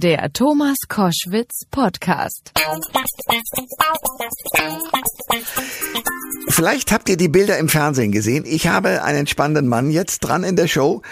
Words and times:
Der 0.00 0.32
Thomas 0.32 0.76
Koschwitz 0.88 1.62
Podcast. 1.72 2.52
Vielleicht 6.50 6.92
habt 6.92 7.08
ihr 7.08 7.16
die 7.16 7.26
Bilder 7.26 7.58
im 7.58 7.68
Fernsehen 7.68 8.12
gesehen. 8.12 8.44
Ich 8.46 8.68
habe 8.68 9.02
einen 9.02 9.26
spannenden 9.26 9.66
Mann 9.66 9.90
jetzt 9.90 10.20
dran 10.20 10.44
in 10.44 10.54
der 10.54 10.68
Show, 10.68 11.02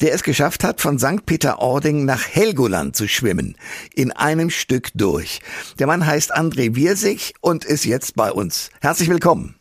der 0.00 0.14
es 0.14 0.22
geschafft 0.22 0.62
hat, 0.62 0.80
von 0.80 1.00
St. 1.00 1.26
Peter-Ording 1.26 2.04
nach 2.04 2.24
Helgoland 2.24 2.94
zu 2.94 3.08
schwimmen. 3.08 3.56
In 3.96 4.12
einem 4.12 4.50
Stück 4.50 4.90
durch. 4.94 5.40
Der 5.80 5.88
Mann 5.88 6.06
heißt 6.06 6.32
André 6.32 6.76
Wirsig 6.76 7.34
und 7.40 7.64
ist 7.64 7.84
jetzt 7.84 8.14
bei 8.14 8.30
uns. 8.30 8.70
Herzlich 8.80 9.08
willkommen. 9.08 9.56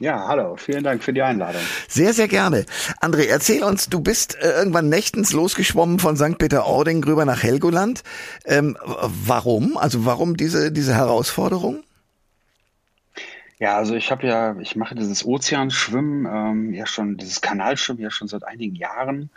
Ja, 0.00 0.28
hallo, 0.28 0.56
vielen 0.56 0.84
Dank 0.84 1.02
für 1.02 1.12
die 1.12 1.22
Einladung. 1.22 1.60
Sehr, 1.88 2.12
sehr 2.12 2.28
gerne. 2.28 2.66
André, 3.00 3.26
erzähl 3.26 3.64
uns, 3.64 3.88
du 3.88 4.00
bist 4.00 4.36
äh, 4.36 4.52
irgendwann 4.52 4.88
nächtens 4.88 5.32
losgeschwommen 5.32 5.98
von 5.98 6.16
St. 6.16 6.38
Peter-Ording 6.38 7.02
rüber 7.02 7.24
nach 7.24 7.42
Helgoland. 7.42 8.04
Ähm, 8.44 8.78
warum? 8.84 9.76
Also 9.76 10.04
warum 10.04 10.36
diese, 10.36 10.70
diese 10.70 10.94
Herausforderung? 10.94 11.82
Ja, 13.58 13.76
also 13.76 13.96
ich 13.96 14.12
habe 14.12 14.24
ja, 14.24 14.56
ich 14.60 14.76
mache 14.76 14.94
dieses 14.94 15.24
Ozeanschwimmen, 15.24 16.26
ähm, 16.26 16.74
ja 16.74 16.86
schon, 16.86 17.16
dieses 17.16 17.40
Kanalschwimmen 17.40 18.00
ja 18.00 18.12
schon 18.12 18.28
seit 18.28 18.44
einigen 18.44 18.76
Jahren 18.76 19.30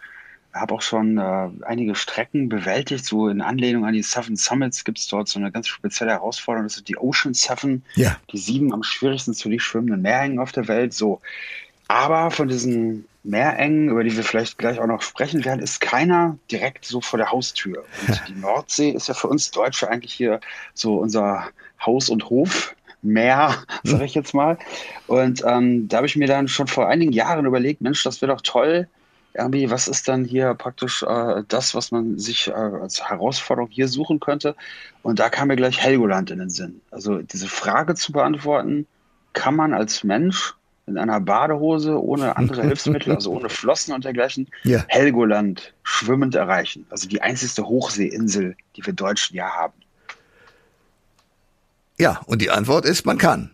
habe 0.54 0.74
auch 0.74 0.82
schon 0.82 1.18
äh, 1.18 1.50
einige 1.66 1.96
Strecken 1.96 2.50
bewältigt. 2.50 3.06
So 3.06 3.30
in 3.30 3.42
Anlehnung 3.42 3.86
an 3.86 3.94
die 3.94 4.04
Seven 4.04 4.36
Summits 4.36 4.84
gibt 4.84 5.00
es 5.00 5.08
dort 5.08 5.28
so 5.28 5.40
eine 5.40 5.52
ganz 5.52 5.68
spezielle 5.68 6.12
Herausforderung. 6.12 6.66
Das 6.66 6.76
sind 6.76 6.88
die 6.90 6.98
Ocean 6.98 7.34
Seven, 7.34 7.84
ja. 7.96 8.18
die 8.32 8.38
sieben 8.38 8.74
am 8.74 8.84
schwierigsten 8.84 9.34
zu 9.34 9.50
dich 9.50 9.64
schwimmenden 9.64 10.02
Meerengen 10.02 10.40
auf 10.40 10.52
der 10.52 10.68
Welt. 10.68 10.94
So, 10.94 11.22
aber 11.88 12.32
von 12.32 12.48
diesen 12.48 13.06
Meerengen, 13.24 13.90
über 13.90 14.04
die 14.04 14.16
wir 14.16 14.24
vielleicht 14.24 14.58
gleich 14.58 14.80
auch 14.80 14.88
noch 14.88 15.02
sprechen 15.02 15.46
werden, 15.46 15.62
ist 15.62 15.80
keiner 15.80 16.38
direkt 16.52 16.86
so 16.86 17.02
vor 17.02 17.18
der 17.18 17.32
Haustür. 17.32 17.86
Und 18.08 18.22
die 18.28 18.40
Nordsee 18.40 18.90
ist 18.90 19.08
ja 19.08 19.14
für 19.14 19.28
uns 19.28 19.52
Deutsche 19.52 19.90
eigentlich 19.90 20.14
hier 20.14 20.40
so 20.74 20.98
unser 20.98 21.48
Haus 21.86 22.10
und 22.10 22.30
Hof. 22.30 22.76
Meer, 23.04 23.64
sage 23.84 24.06
ich 24.06 24.14
jetzt 24.14 24.36
mal. 24.36 24.60
Und 25.08 25.44
ähm, 25.46 25.88
da 25.88 25.98
habe 25.98 26.08
ich 26.08 26.16
mir 26.16 26.28
dann 26.28 26.48
schon 26.48 26.68
vor 26.68 26.88
einigen 26.88 27.12
Jahren 27.12 27.46
überlegt, 27.46 27.82
Mensch, 27.82 28.04
das 28.04 28.22
wäre 28.22 28.32
doch 28.32 28.42
toll, 28.42 28.88
irgendwie, 29.34 29.70
was 29.70 29.88
ist 29.88 30.08
dann 30.08 30.26
hier 30.26 30.54
praktisch 30.54 31.04
äh, 31.04 31.44
das, 31.48 31.74
was 31.74 31.92
man 31.92 32.18
sich 32.20 32.48
äh, 32.48 32.52
als 32.52 33.10
Herausforderung 33.10 33.70
hier 33.70 33.88
suchen 33.88 34.20
könnte? 34.20 34.56
Und 35.04 35.20
da 35.20 35.30
kam 35.30 35.48
mir 35.48 35.56
gleich 35.56 35.80
Helgoland 35.80 36.32
in 36.32 36.40
den 36.40 36.50
Sinn. 36.50 36.82
Also 36.92 37.20
diese 37.20 37.48
Frage 37.48 37.96
zu 37.96 38.12
beantworten, 38.12 38.88
kann 39.34 39.56
man 39.56 39.74
als 39.74 40.04
Mensch 40.04 40.54
in 40.88 40.98
einer 40.98 41.20
Badehose 41.20 42.02
ohne 42.02 42.36
andere 42.36 42.62
Hilfsmittel, 42.68 43.16
also 43.16 43.32
ohne 43.32 43.50
Flossen 43.50 43.94
und 43.94 44.04
dergleichen, 44.04 44.48
ja. 44.64 44.84
Helgoland 44.88 45.74
schwimmend 45.84 46.36
erreichen? 46.36 46.86
Also 46.90 47.08
die 47.08 47.22
einzigste 47.22 47.66
Hochseeinsel, 47.66 48.56
die 48.76 48.86
wir 48.86 48.94
Deutschen 48.94 49.36
ja 49.36 49.50
haben. 49.50 49.74
Ja, 51.98 52.22
und 52.26 52.42
die 52.42 52.50
Antwort 52.50 52.86
ist, 52.86 53.06
man 53.06 53.18
kann. 53.18 53.52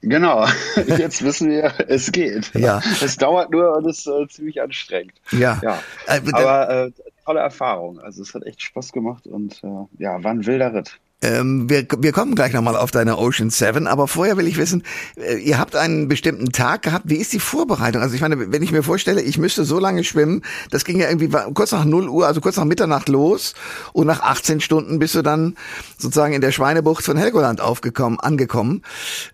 Genau, 0.00 0.46
jetzt 0.86 1.22
wissen 1.22 1.50
wir, 1.50 1.72
es 1.88 2.10
geht. 2.10 2.52
Ja. 2.54 2.80
Es 3.00 3.16
dauert 3.16 3.50
nur 3.50 3.76
und 3.76 3.86
ist 3.86 4.06
äh, 4.06 4.26
ziemlich 4.28 4.60
anstrengend. 4.60 5.14
Ja. 5.30 5.60
ja. 5.62 5.80
Äh, 6.06 6.20
Aber 6.32 6.70
äh, 6.70 6.92
tolle 7.24 7.40
Erfahrung. 7.40 8.00
Also 8.00 8.22
es 8.22 8.34
hat 8.34 8.44
echt 8.44 8.62
Spaß 8.62 8.92
gemacht 8.92 9.26
und 9.26 9.62
äh, 9.62 10.02
ja, 10.02 10.22
war 10.22 10.32
ein 10.32 10.44
wilder 10.46 10.74
Ritt. 10.74 10.98
Ähm, 11.22 11.68
wir, 11.68 11.86
wir 11.98 12.12
kommen 12.12 12.34
gleich 12.34 12.54
nochmal 12.54 12.76
auf 12.76 12.90
deine 12.90 13.18
Ocean 13.18 13.50
7, 13.50 13.86
aber 13.86 14.08
vorher 14.08 14.38
will 14.38 14.46
ich 14.46 14.56
wissen, 14.56 14.82
äh, 15.16 15.36
ihr 15.36 15.58
habt 15.58 15.76
einen 15.76 16.08
bestimmten 16.08 16.50
Tag 16.50 16.82
gehabt. 16.82 17.08
Wie 17.08 17.16
ist 17.16 17.32
die 17.32 17.40
Vorbereitung? 17.40 18.00
Also 18.00 18.14
ich 18.14 18.22
meine, 18.22 18.52
wenn 18.52 18.62
ich 18.62 18.72
mir 18.72 18.82
vorstelle, 18.82 19.20
ich 19.20 19.36
müsste 19.36 19.64
so 19.64 19.78
lange 19.78 20.02
schwimmen, 20.02 20.42
das 20.70 20.84
ging 20.84 20.98
ja 20.98 21.08
irgendwie 21.08 21.28
kurz 21.52 21.72
nach 21.72 21.84
0 21.84 22.08
Uhr, 22.08 22.26
also 22.26 22.40
kurz 22.40 22.56
nach 22.56 22.64
Mitternacht 22.64 23.10
los 23.10 23.54
und 23.92 24.06
nach 24.06 24.22
18 24.22 24.60
Stunden 24.60 24.98
bist 24.98 25.14
du 25.14 25.20
dann 25.20 25.56
sozusagen 25.98 26.32
in 26.32 26.40
der 26.40 26.52
Schweinebucht 26.52 27.04
von 27.04 27.18
Helgoland 27.18 27.60
aufgekommen, 27.60 28.18
angekommen. 28.18 28.82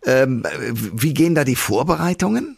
Ähm, 0.05 0.43
wie 0.73 1.15
gehen 1.15 1.37
da 1.37 1.45
die 1.45 1.56
Vorbereitungen? 1.56 2.56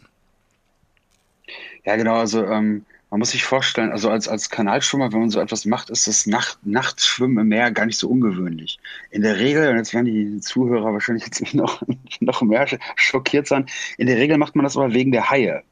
Ja, 1.85 1.95
genau, 1.95 2.15
also 2.15 2.43
ähm, 2.45 2.83
man 3.09 3.19
muss 3.19 3.31
sich 3.31 3.43
vorstellen, 3.43 3.91
also 3.91 4.09
als, 4.09 4.27
als 4.27 4.49
Kanalschwimmer, 4.49 5.11
wenn 5.11 5.21
man 5.21 5.29
so 5.29 5.39
etwas 5.39 5.65
macht, 5.65 5.89
ist 5.89 6.07
das 6.07 6.27
Nacht, 6.27 6.59
Nachtschwimmen 6.63 7.39
im 7.39 7.47
Meer 7.47 7.71
gar 7.71 7.85
nicht 7.85 7.97
so 7.97 8.07
ungewöhnlich. 8.07 8.79
In 9.09 9.23
der 9.23 9.39
Regel, 9.39 9.69
und 9.69 9.77
jetzt 9.77 9.93
werden 9.93 10.05
die 10.05 10.39
Zuhörer 10.41 10.93
wahrscheinlich 10.93 11.25
jetzt 11.25 11.53
noch, 11.53 11.81
noch 12.19 12.41
mehr 12.41 12.67
schockiert 12.95 13.47
sein, 13.47 13.65
in 13.97 14.07
der 14.07 14.17
Regel 14.17 14.37
macht 14.37 14.55
man 14.55 14.63
das 14.63 14.77
aber 14.77 14.93
wegen 14.93 15.11
der 15.11 15.29
Haie. 15.29 15.63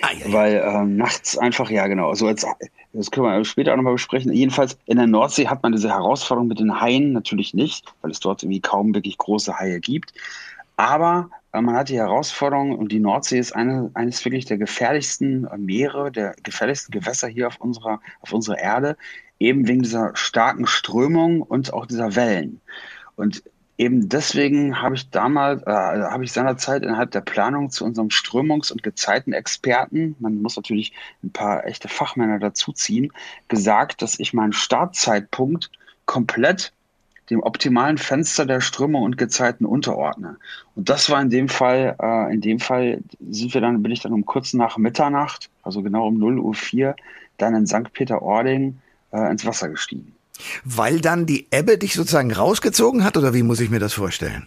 Ah, 0.00 0.12
ja, 0.12 0.26
ja. 0.26 0.32
Weil 0.32 0.64
ähm, 0.66 0.96
nachts 0.96 1.38
einfach, 1.38 1.70
ja 1.70 1.86
genau, 1.86 2.14
so 2.14 2.26
als, 2.26 2.46
das 2.92 3.10
können 3.10 3.26
wir 3.26 3.44
später 3.44 3.72
auch 3.72 3.76
nochmal 3.76 3.94
besprechen. 3.94 4.32
Jedenfalls 4.32 4.78
in 4.86 4.96
der 4.96 5.06
Nordsee 5.06 5.48
hat 5.48 5.62
man 5.62 5.72
diese 5.72 5.90
Herausforderung 5.90 6.48
mit 6.48 6.58
den 6.58 6.80
Haien 6.80 7.12
natürlich 7.12 7.54
nicht, 7.54 7.86
weil 8.00 8.10
es 8.10 8.20
dort 8.20 8.42
irgendwie 8.42 8.60
kaum 8.60 8.94
wirklich 8.94 9.18
große 9.18 9.58
Haie 9.58 9.80
gibt. 9.80 10.12
Aber 10.76 11.30
man 11.62 11.76
hat 11.76 11.88
die 11.88 11.98
Herausforderung 11.98 12.76
und 12.76 12.92
die 12.92 13.00
Nordsee 13.00 13.38
ist 13.38 13.52
eine, 13.52 13.90
eines 13.94 14.24
wirklich 14.24 14.44
der 14.44 14.58
gefährlichsten 14.58 15.48
Meere, 15.56 16.10
der 16.10 16.34
gefährlichsten 16.42 16.92
Gewässer 16.92 17.28
hier 17.28 17.46
auf 17.46 17.60
unserer, 17.60 18.00
auf 18.20 18.32
unserer 18.32 18.58
Erde, 18.58 18.96
eben 19.38 19.66
wegen 19.68 19.82
dieser 19.82 20.14
starken 20.14 20.66
Strömung 20.66 21.42
und 21.42 21.72
auch 21.72 21.86
dieser 21.86 22.16
Wellen. 22.16 22.60
Und 23.16 23.42
eben 23.78 24.08
deswegen 24.08 24.80
habe 24.80 24.94
ich 24.94 25.10
damals, 25.10 25.62
äh, 25.62 25.70
habe 25.70 26.24
ich 26.24 26.32
seinerzeit 26.32 26.82
innerhalb 26.82 27.10
der 27.10 27.20
Planung 27.20 27.70
zu 27.70 27.84
unserem 27.84 28.08
Strömungs- 28.08 28.72
und 28.72 28.82
Gezeitenexperten, 28.82 30.16
man 30.18 30.40
muss 30.40 30.56
natürlich 30.56 30.92
ein 31.22 31.30
paar 31.30 31.66
echte 31.66 31.88
Fachmänner 31.88 32.38
dazuziehen, 32.38 33.12
gesagt, 33.48 34.02
dass 34.02 34.18
ich 34.18 34.32
meinen 34.32 34.52
Startzeitpunkt 34.52 35.70
komplett 36.06 36.72
dem 37.30 37.42
optimalen 37.42 37.98
Fenster 37.98 38.46
der 38.46 38.60
Strömung 38.60 39.02
und 39.02 39.18
Gezeiten 39.18 39.64
unterordne. 39.64 40.36
Und 40.74 40.88
das 40.88 41.10
war 41.10 41.20
in 41.20 41.30
dem 41.30 41.48
Fall, 41.48 41.96
äh, 42.00 42.32
in 42.32 42.40
dem 42.40 42.60
Fall 42.60 43.02
sind 43.30 43.54
wir 43.54 43.60
dann, 43.60 43.82
bin 43.82 43.92
ich 43.92 44.00
dann 44.00 44.12
um 44.12 44.24
kurz 44.24 44.52
nach 44.52 44.78
Mitternacht, 44.78 45.50
also 45.62 45.82
genau 45.82 46.06
um 46.08 46.18
0 46.18 46.38
Uhr 46.38 46.54
4, 46.54 46.94
dann 47.38 47.54
in 47.54 47.66
St. 47.66 47.92
Peter-Ording 47.92 48.78
äh, 49.12 49.30
ins 49.30 49.44
Wasser 49.44 49.68
gestiegen. 49.68 50.12
Weil 50.64 51.00
dann 51.00 51.26
die 51.26 51.46
Ebbe 51.50 51.78
dich 51.78 51.94
sozusagen 51.94 52.32
rausgezogen 52.32 53.04
hat 53.04 53.16
oder 53.16 53.34
wie 53.34 53.42
muss 53.42 53.60
ich 53.60 53.70
mir 53.70 53.80
das 53.80 53.94
vorstellen? 53.94 54.46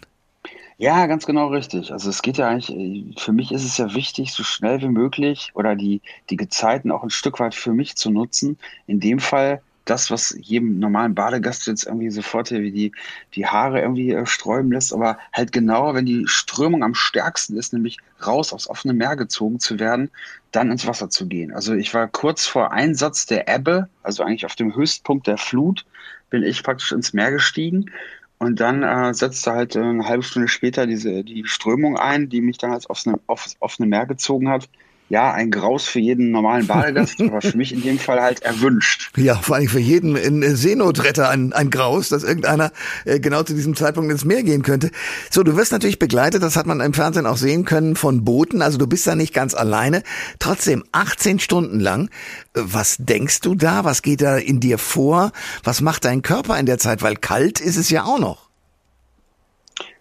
Ja, 0.78 1.08
ganz 1.08 1.26
genau 1.26 1.48
richtig. 1.48 1.92
Also 1.92 2.10
es 2.10 2.22
geht 2.22 2.38
ja 2.38 2.48
eigentlich, 2.48 3.20
für 3.20 3.34
mich 3.34 3.52
ist 3.52 3.66
es 3.66 3.78
ja 3.78 3.94
wichtig, 3.94 4.32
so 4.32 4.44
schnell 4.44 4.82
wie 4.82 4.88
möglich 4.88 5.52
oder 5.54 5.76
die, 5.76 6.02
die 6.30 6.38
Gezeiten 6.38 6.92
auch 6.92 7.04
ein 7.04 7.10
Stück 7.10 7.42
weit 7.42 7.54
für 7.54 7.74
mich 7.74 7.98
zu 7.98 8.10
nutzen. 8.10 8.58
In 8.88 9.02
dem 9.02 9.20
Fall 9.20 9.62
das, 9.90 10.12
was 10.12 10.36
jedem 10.40 10.80
normalen 10.80 11.16
Badegast 11.16 11.68
jetzt 11.68 11.86
irgendwie 11.86 12.10
sofort 12.10 12.52
wie 12.52 12.72
die, 12.72 12.92
die 13.34 13.48
Haare 13.48 13.82
irgendwie 13.82 14.12
äh, 14.12 14.26
sträuben 14.26 14.72
lässt, 14.72 14.94
aber 14.94 15.18
halt 15.34 15.52
genauer, 15.52 15.96
wenn 15.96 16.06
die 16.06 16.28
Strömung 16.28 16.84
am 16.84 16.94
stärksten 16.94 17.58
ist, 17.58 17.74
nämlich 17.74 17.98
raus 18.26 18.54
aufs 18.54 18.70
offene 18.70 18.94
Meer 18.94 19.16
gezogen 19.16 19.60
zu 19.60 19.80
werden, 19.80 20.12
dann 20.52 20.72
ins 20.72 20.88
Wasser 20.88 21.10
zu 21.10 21.28
gehen. 21.28 21.54
Also 21.54 21.74
ich 21.74 21.94
war 21.94 22.08
kurz 22.08 22.46
vor 22.46 22.72
Einsatz 22.72 23.26
der 23.26 23.48
Ebbe, 23.48 23.90
also 24.04 24.24
eigentlich 24.24 24.46
auf 24.46 24.56
dem 24.56 24.76
Höchstpunkt 24.76 25.28
der 25.28 25.38
Flut, 25.38 25.86
bin 26.30 26.44
ich 26.44 26.64
praktisch 26.64 26.92
ins 26.92 27.14
Meer 27.14 27.32
gestiegen. 27.32 27.92
Und 28.38 28.62
dann 28.62 28.84
äh, 28.84 29.14
setzte 29.14 29.52
halt 29.52 29.76
äh, 29.76 29.82
eine 29.82 30.06
halbe 30.06 30.24
Stunde 30.24 30.48
später 30.48 30.88
diese 30.88 31.24
die 31.26 31.46
Strömung 31.46 31.98
ein, 31.98 32.30
die 32.30 32.40
mich 32.40 32.58
dann 32.58 32.72
aufs, 32.72 33.06
aufs 33.28 33.58
offene 33.60 33.88
Meer 33.88 34.06
gezogen 34.06 34.48
hat 34.48 34.70
ja, 35.10 35.34
ein 35.34 35.50
Graus 35.50 35.86
für 35.86 36.00
jeden 36.00 36.32
normalen 36.32 36.68
Badegast, 36.68 37.20
aber 37.22 37.42
für 37.42 37.58
mich 37.58 37.74
in 37.74 37.82
dem 37.82 37.98
Fall 37.98 38.22
halt 38.22 38.44
erwünscht. 38.44 39.12
Ja, 39.18 39.36
vor 39.36 39.56
allem 39.56 39.68
für 39.68 39.80
jeden 39.80 40.16
in 40.16 40.56
Seenotretter 40.56 41.30
ein, 41.30 41.52
ein 41.52 41.72
Graus, 41.72 42.10
dass 42.10 42.24
irgendeiner 42.24 42.72
äh, 43.06 43.20
genau 43.20 43.44
zu 43.44 43.56
diesem 43.56 43.76
Zeitpunkt 43.76 44.12
ins 44.12 44.24
Meer 44.24 44.44
gehen 44.44 44.62
könnte. 44.62 44.92
So, 45.32 45.42
du 45.44 45.58
wirst 45.58 45.72
natürlich 45.72 46.00
begleitet, 46.00 46.44
das 46.44 46.56
hat 46.56 46.68
man 46.68 46.80
im 46.80 46.94
Fernsehen 46.94 47.26
auch 47.26 47.38
sehen 47.38 47.66
können, 47.66 47.96
von 47.96 48.24
Booten, 48.24 48.62
also 48.62 48.78
du 48.78 48.86
bist 48.86 49.08
da 49.08 49.16
nicht 49.16 49.34
ganz 49.34 49.56
alleine. 49.56 50.04
Trotzdem 50.38 50.84
18 50.92 51.40
Stunden 51.40 51.80
lang. 51.80 52.10
Was 52.54 52.98
denkst 53.00 53.42
du 53.42 53.56
da? 53.56 53.84
Was 53.84 54.04
geht 54.04 54.22
da 54.22 54.38
in 54.38 54.60
dir 54.60 54.78
vor? 54.78 55.32
Was 55.64 55.82
macht 55.82 56.06
dein 56.06 56.22
Körper 56.22 56.60
in 56.60 56.68
der 56.68 56.78
Zeit? 56.78 57.02
Weil 57.02 57.16
kalt 57.16 57.60
ist 57.60 57.78
es 57.78 57.90
ja 57.90 58.04
auch 58.04 58.20
noch. 58.20 58.50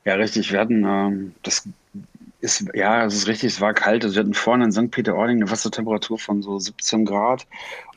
Ja, 0.05 0.15
richtig. 0.15 0.53
Wir 0.53 0.61
hatten 0.61 0.85
ähm, 0.85 1.33
das 1.43 1.65
ist, 2.40 2.64
ja, 2.75 3.05
es 3.05 3.14
ist 3.14 3.26
richtig, 3.26 3.52
es 3.55 3.61
war 3.61 3.75
kalt. 3.75 4.05
Also 4.05 4.17
wir 4.17 4.20
hatten 4.20 4.35
vorne 4.35 4.64
in 4.64 4.73
St. 4.73 4.90
Peter-Ording 4.90 5.38
eine 5.38 5.50
Wassertemperatur 5.50 6.19
von 6.19 6.43
so 6.43 6.58
17 6.58 7.05
Grad 7.05 7.46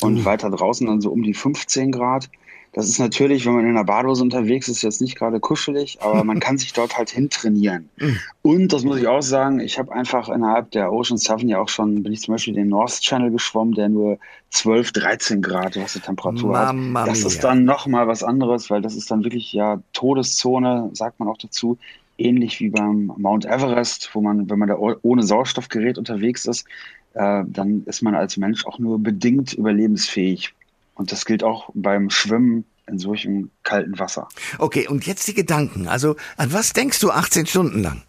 und 0.01 0.15
mhm. 0.15 0.25
weiter 0.25 0.49
draußen 0.49 0.87
dann 0.87 1.01
so 1.01 1.11
um 1.11 1.23
die 1.23 1.33
15 1.33 1.91
Grad. 1.91 2.29
Das 2.73 2.87
ist 2.87 2.99
natürlich, 2.99 3.45
wenn 3.45 3.53
man 3.53 3.65
in 3.65 3.71
einer 3.71 3.83
Badehose 3.83 4.23
unterwegs 4.23 4.69
ist, 4.69 4.81
jetzt 4.81 5.01
nicht 5.01 5.17
gerade 5.17 5.41
kuschelig, 5.41 5.97
aber 6.01 6.23
man 6.23 6.39
kann 6.39 6.57
sich 6.57 6.71
dort 6.71 6.97
halt 6.97 7.09
hintrainieren. 7.09 7.89
Mhm. 7.97 8.17
Und 8.41 8.73
das 8.73 8.83
muss 8.83 8.97
ich 8.97 9.07
auch 9.07 9.21
sagen, 9.21 9.59
ich 9.59 9.77
habe 9.77 9.91
einfach 9.91 10.29
innerhalb 10.29 10.71
der 10.71 10.91
Ocean 10.91 11.17
Seven 11.17 11.49
ja 11.49 11.59
auch 11.59 11.67
schon, 11.67 12.01
bin 12.01 12.13
ich 12.13 12.21
zum 12.21 12.33
Beispiel 12.33 12.53
den 12.53 12.69
North 12.69 13.01
Channel 13.01 13.29
geschwommen, 13.29 13.73
der 13.73 13.89
nur 13.89 14.19
12, 14.51 14.93
13 14.93 15.41
Grad 15.41 15.75
Wassertemperatur 15.75 16.51
Mama 16.51 17.01
hat. 17.01 17.09
Das 17.09 17.19
mia. 17.19 17.27
ist 17.27 17.43
dann 17.43 17.65
nochmal 17.65 18.07
was 18.07 18.23
anderes, 18.23 18.69
weil 18.69 18.81
das 18.81 18.95
ist 18.95 19.11
dann 19.11 19.23
wirklich 19.23 19.51
ja 19.51 19.81
Todeszone, 19.91 20.89
sagt 20.93 21.19
man 21.19 21.27
auch 21.27 21.37
dazu 21.37 21.77
ähnlich 22.17 22.59
wie 22.59 22.69
beim 22.69 23.11
Mount 23.17 23.45
Everest, 23.45 24.09
wo 24.13 24.21
man, 24.21 24.49
wenn 24.49 24.59
man 24.59 24.69
da 24.69 24.77
ohne 24.77 25.23
Sauerstoffgerät 25.23 25.97
unterwegs 25.97 26.45
ist, 26.45 26.65
äh, 27.13 27.43
dann 27.47 27.83
ist 27.85 28.01
man 28.01 28.15
als 28.15 28.37
Mensch 28.37 28.65
auch 28.65 28.79
nur 28.79 28.99
bedingt 28.99 29.53
überlebensfähig. 29.53 30.53
Und 30.95 31.11
das 31.11 31.25
gilt 31.25 31.43
auch 31.43 31.69
beim 31.73 32.09
Schwimmen 32.09 32.65
in 32.87 32.99
solchem 32.99 33.49
kalten 33.63 33.97
Wasser. 33.99 34.27
Okay, 34.59 34.87
und 34.87 35.05
jetzt 35.07 35.27
die 35.27 35.33
Gedanken. 35.33 35.87
Also 35.87 36.15
an 36.37 36.53
was 36.53 36.73
denkst 36.73 36.99
du 36.99 37.11
18 37.11 37.45
Stunden 37.45 37.81
lang? 37.81 38.03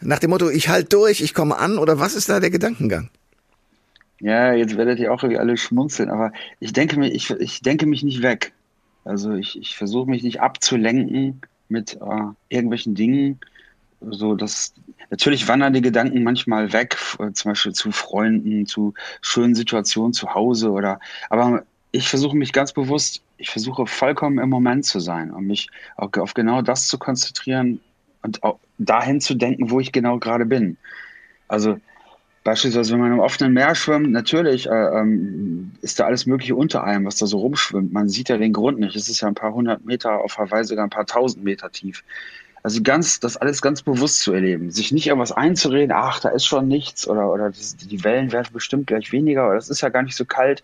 Nach 0.00 0.18
dem 0.18 0.30
Motto, 0.30 0.50
ich 0.50 0.68
halte 0.68 0.88
durch, 0.90 1.20
ich 1.20 1.34
komme 1.34 1.56
an 1.56 1.78
oder 1.78 1.98
was 1.98 2.14
ist 2.14 2.28
da 2.28 2.40
der 2.40 2.50
Gedankengang? 2.50 3.10
Ja, 4.20 4.52
jetzt 4.52 4.76
werdet 4.76 4.98
ihr 4.98 5.12
auch 5.12 5.22
irgendwie 5.22 5.38
alle 5.38 5.56
schmunzeln, 5.56 6.08
aber 6.08 6.32
ich 6.60 6.72
denke 6.72 6.98
mich, 6.98 7.14
ich, 7.14 7.30
ich 7.30 7.60
denke 7.60 7.86
mich 7.86 8.02
nicht 8.02 8.22
weg. 8.22 8.52
Also 9.04 9.32
ich, 9.32 9.58
ich 9.58 9.76
versuche 9.76 10.08
mich 10.08 10.22
nicht 10.22 10.40
abzulenken 10.40 11.42
mit 11.68 11.94
äh, 11.94 11.98
irgendwelchen 12.48 12.94
Dingen. 12.94 13.40
So, 14.00 14.34
dass 14.34 14.74
natürlich 15.10 15.48
wandern 15.48 15.72
die 15.72 15.80
Gedanken 15.80 16.22
manchmal 16.22 16.72
weg, 16.72 16.96
äh, 17.18 17.32
zum 17.32 17.52
Beispiel 17.52 17.72
zu 17.72 17.90
Freunden, 17.90 18.66
zu 18.66 18.94
schönen 19.22 19.54
Situationen 19.54 20.12
zu 20.12 20.34
Hause 20.34 20.70
oder 20.70 21.00
aber 21.30 21.64
ich 21.90 22.08
versuche 22.08 22.36
mich 22.36 22.52
ganz 22.52 22.72
bewusst, 22.72 23.22
ich 23.38 23.50
versuche 23.50 23.86
vollkommen 23.86 24.38
im 24.38 24.50
Moment 24.50 24.84
zu 24.84 24.98
sein 24.98 25.30
und 25.30 25.46
mich 25.46 25.68
auf 25.96 26.34
genau 26.34 26.60
das 26.60 26.88
zu 26.88 26.98
konzentrieren 26.98 27.80
und 28.22 28.42
auch 28.42 28.58
dahin 28.78 29.20
zu 29.20 29.34
denken, 29.34 29.70
wo 29.70 29.78
ich 29.78 29.92
genau 29.92 30.18
gerade 30.18 30.44
bin. 30.44 30.76
Also 31.46 31.78
Beispielsweise, 32.44 32.92
wenn 32.92 33.00
man 33.00 33.12
im 33.12 33.20
offenen 33.20 33.54
Meer 33.54 33.74
schwimmt, 33.74 34.12
natürlich 34.12 34.68
äh, 34.68 34.70
ähm, 34.70 35.72
ist 35.80 35.98
da 35.98 36.04
alles 36.04 36.26
Mögliche 36.26 36.54
unter 36.54 36.84
einem, 36.84 37.06
was 37.06 37.16
da 37.16 37.26
so 37.26 37.38
rumschwimmt. 37.38 37.90
Man 37.90 38.10
sieht 38.10 38.28
ja 38.28 38.36
den 38.36 38.52
Grund 38.52 38.78
nicht. 38.78 38.94
Es 38.96 39.08
ist 39.08 39.22
ja 39.22 39.28
ein 39.28 39.34
paar 39.34 39.54
hundert 39.54 39.86
Meter, 39.86 40.20
auf 40.20 40.36
Hawaii 40.36 40.62
sogar 40.64 40.84
ein 40.84 40.90
paar 40.90 41.06
tausend 41.06 41.42
Meter 41.42 41.72
tief. 41.72 42.04
Also 42.62 42.82
ganz, 42.82 43.18
das 43.18 43.38
alles 43.38 43.62
ganz 43.62 43.80
bewusst 43.82 44.20
zu 44.20 44.34
erleben. 44.34 44.70
Sich 44.70 44.92
nicht 44.92 45.06
irgendwas 45.06 45.32
einzureden, 45.32 45.92
ach, 45.96 46.20
da 46.20 46.28
ist 46.30 46.44
schon 46.44 46.68
nichts 46.68 47.08
oder, 47.08 47.32
oder 47.32 47.50
die 47.50 48.04
Wellen 48.04 48.30
werden 48.30 48.48
bestimmt 48.52 48.86
gleich 48.86 49.10
weniger 49.10 49.46
oder 49.46 49.56
das 49.56 49.70
ist 49.70 49.80
ja 49.80 49.88
gar 49.88 50.02
nicht 50.02 50.16
so 50.16 50.26
kalt. 50.26 50.62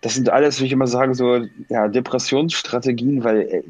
Das 0.00 0.14
sind 0.14 0.30
alles, 0.30 0.60
wie 0.60 0.66
ich 0.66 0.72
immer 0.72 0.86
sage, 0.86 1.14
so 1.14 1.46
ja, 1.68 1.88
Depressionsstrategien, 1.88 3.24
weil 3.24 3.64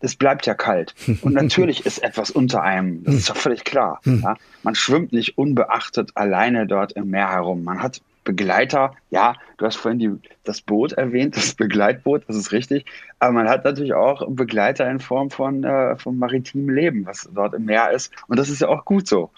es 0.00 0.16
bleibt 0.16 0.46
ja 0.46 0.54
kalt. 0.54 0.94
Und 1.22 1.34
natürlich 1.34 1.86
ist 1.86 2.02
etwas 2.02 2.30
unter 2.30 2.62
einem. 2.62 3.04
Das 3.04 3.14
ist 3.14 3.30
doch 3.30 3.36
völlig 3.36 3.64
klar. 3.64 4.00
Hm. 4.04 4.22
Ja? 4.22 4.36
Man 4.62 4.74
schwimmt 4.74 5.12
nicht 5.12 5.38
unbeachtet 5.38 6.10
alleine 6.14 6.66
dort 6.66 6.92
im 6.92 7.10
Meer 7.10 7.30
herum. 7.30 7.64
Man 7.64 7.82
hat 7.82 8.02
Begleiter. 8.26 8.92
Ja, 9.10 9.36
du 9.56 9.64
hast 9.64 9.76
vorhin 9.76 9.98
die, 9.98 10.10
das 10.44 10.60
Boot 10.60 10.92
erwähnt, 10.92 11.36
das 11.36 11.54
Begleitboot, 11.54 12.24
das 12.28 12.36
ist 12.36 12.52
richtig. 12.52 12.84
Aber 13.18 13.32
man 13.32 13.48
hat 13.48 13.64
natürlich 13.64 13.94
auch 13.94 14.22
Begleiter 14.28 14.90
in 14.90 15.00
Form 15.00 15.30
von, 15.30 15.64
äh, 15.64 15.96
von 15.96 16.18
maritimem 16.18 16.68
Leben, 16.68 17.06
was 17.06 17.26
dort 17.34 17.54
im 17.54 17.64
Meer 17.64 17.92
ist. 17.92 18.12
Und 18.26 18.38
das 18.38 18.50
ist 18.50 18.60
ja 18.60 18.68
auch 18.68 18.84
gut 18.84 19.08
so. 19.08 19.30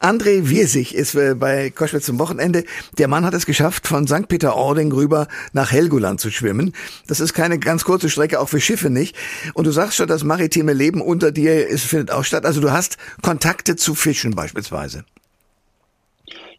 André 0.00 0.48
Wirsig 0.48 0.94
ist 0.94 1.14
äh, 1.14 1.34
bei 1.34 1.70
Koschwitz 1.70 2.06
zum 2.06 2.18
Wochenende. 2.18 2.64
Der 2.96 3.08
Mann 3.08 3.26
hat 3.26 3.34
es 3.34 3.44
geschafft, 3.44 3.86
von 3.86 4.06
St. 4.06 4.28
Peter-Ording 4.28 4.92
rüber 4.92 5.28
nach 5.52 5.70
Helgoland 5.70 6.20
zu 6.20 6.30
schwimmen. 6.30 6.72
Das 7.06 7.20
ist 7.20 7.34
keine 7.34 7.58
ganz 7.58 7.84
kurze 7.84 8.08
Strecke, 8.08 8.40
auch 8.40 8.48
für 8.48 8.60
Schiffe 8.60 8.88
nicht. 8.88 9.16
Und 9.52 9.66
du 9.66 9.72
sagst 9.72 9.96
schon, 9.96 10.08
das 10.08 10.24
maritime 10.24 10.72
Leben 10.72 11.02
unter 11.02 11.32
dir 11.32 11.66
ist, 11.68 11.84
findet 11.84 12.10
auch 12.10 12.24
statt. 12.24 12.46
Also 12.46 12.60
du 12.60 12.72
hast 12.72 12.96
Kontakte 13.20 13.76
zu 13.76 13.94
Fischen 13.94 14.34
beispielsweise. 14.34 15.04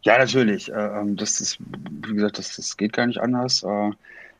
Ja, 0.04 0.18
natürlich. 0.18 0.70
Äh, 0.70 0.74
ähm, 0.74 1.16
das 1.16 1.40
ist, 1.40 1.58
wie 2.06 2.14
gesagt, 2.14 2.38
das, 2.38 2.56
das 2.56 2.76
geht 2.76 2.92
gar 2.92 3.06
nicht 3.06 3.20
anders. 3.20 3.62
Äh, 3.62 3.90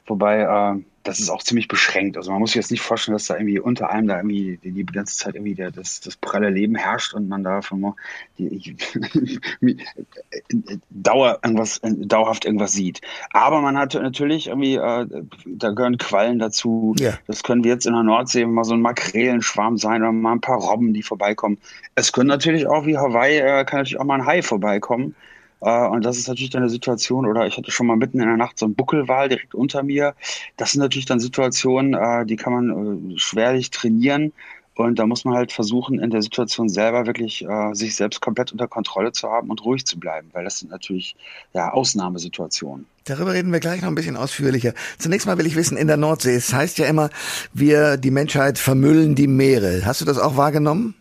wobei, 0.07 0.41
äh, 0.41 0.83
das 1.05 1.21
ist 1.21 1.31
auch 1.31 1.43
ziemlich 1.43 1.69
beschränkt. 1.69 2.19
Also 2.19 2.31
man 2.31 2.41
muss 2.41 2.51
sich 2.51 2.57
jetzt 2.57 2.71
nicht 2.71 2.83
vorstellen, 2.83 3.15
dass 3.15 3.27
da 3.27 3.37
irgendwie 3.37 3.59
unter 3.59 3.89
einem 3.89 4.09
da 4.09 4.17
irgendwie 4.17 4.59
die, 4.63 4.73
die 4.73 4.85
ganze 4.85 5.17
Zeit 5.17 5.35
irgendwie 5.35 5.55
der, 5.55 5.71
das, 5.71 6.01
das 6.01 6.17
pralle 6.17 6.51
Leben 6.51 6.75
herrscht 6.75 7.15
und 7.15 7.29
man 7.29 7.45
da 7.45 7.63
von 7.63 7.95
die, 8.39 8.77
Dauer 10.91 11.41
irgendwas, 11.43 11.81
dauerhaft 11.83 12.45
irgendwas 12.45 12.73
sieht. 12.73 13.01
Aber 13.33 13.63
man 13.63 13.79
hat 13.79 13.95
natürlich 13.95 14.49
irgendwie, 14.49 14.77
äh, 14.77 15.07
da 15.47 15.71
gehören 15.71 15.97
Quallen 15.97 16.39
dazu. 16.39 16.95
Ja. 16.99 17.15
Das 17.27 17.43
können 17.43 17.65
wir 17.65 17.73
jetzt 17.73 17.87
in 17.87 17.95
der 17.95 18.03
Nordsee 18.03 18.45
mal 18.45 18.65
so 18.65 18.75
ein 18.75 18.83
Makrelenschwarm 18.83 19.79
sein 19.79 20.03
oder 20.03 20.13
mal 20.13 20.33
ein 20.33 20.41
paar 20.43 20.59
Robben, 20.59 20.93
die 20.93 21.03
vorbeikommen. 21.03 21.59
Es 21.95 22.13
können 22.13 22.29
natürlich 22.29 22.67
auch 22.67 22.85
wie 22.85 22.99
Hawaii, 22.99 23.39
äh, 23.39 23.65
kann 23.65 23.81
natürlich 23.81 23.99
auch 24.01 24.05
mal 24.05 24.21
ein 24.21 24.27
Hai 24.27 24.43
vorbeikommen. 24.43 25.15
Äh, 25.65 25.87
und 25.87 26.05
das 26.05 26.19
ist 26.19 26.29
natürlich 26.29 26.51
dann 26.51 26.63
eine 26.63 26.71
Situation, 26.71 27.27
oder 27.27 27.47
ich 27.47 27.57
hatte 27.57 27.71
schon 27.71 27.87
mal 27.87 27.97
mitten 27.97 28.21
in 28.21 28.27
der 28.27 28.37
Nacht 28.37 28.59
so 28.59 28.67
einen 28.67 28.75
Buckelwal 28.75 29.29
direkt 29.29 29.55
unter 29.55 29.83
mir. 29.83 30.15
Das 30.57 30.73
sind 30.73 30.81
natürlich 30.81 31.07
dann 31.07 31.21
Situationen, 31.21 31.95
äh, 31.95 32.27
die 32.27 32.37
kann 32.37 32.53
man 32.53 33.15
äh, 33.15 33.19
schwerlich 33.19 33.71
trainieren. 33.71 34.33
Und 34.77 34.99
da 34.99 35.07
muss 35.07 35.25
man 35.25 35.35
halt 35.35 35.53
versuchen, 35.53 36.01
in 36.01 36.11
der 36.11 36.21
Situation 36.21 36.69
selber 36.69 37.07
wirklich 37.07 37.47
sich 37.75 37.95
selbst 37.95 38.21
komplett 38.21 38.51
unter 38.51 38.67
Kontrolle 38.67 39.13
zu 39.13 39.31
haben 39.31 39.49
und 39.49 39.65
ruhig 39.65 39.87
zu 39.87 40.01
bleiben, 40.01 40.31
weil 40.33 40.43
das 40.43 40.59
sind 40.59 40.73
natürlich 40.73 41.15
ja 41.53 41.71
Ausnahmesituationen. 41.71 42.85
Darüber 43.05 43.35
reden 43.35 43.53
wir 43.53 43.61
gleich 43.61 43.83
noch 43.83 43.89
ein 43.89 43.95
bisschen 43.95 44.17
ausführlicher. 44.17 44.75
Zunächst 44.99 45.29
mal 45.29 45.39
will 45.39 45.47
ich 45.47 45.55
wissen, 45.55 45.77
in 45.77 45.87
der 45.87 45.97
Nordsee, 45.97 46.35
es 46.35 46.53
heißt 46.53 46.79
ja 46.79 46.87
immer, 46.87 47.11
wir, 47.53 47.97
die 47.99 48.11
Menschheit, 48.11 48.59
vermüllen 48.59 49.15
die 49.15 49.29
Meere. 49.29 49.83
Hast 49.85 50.01
du 50.01 50.05
das 50.05 50.19
auch 50.19 50.37
wahrgenommen? 50.37 50.97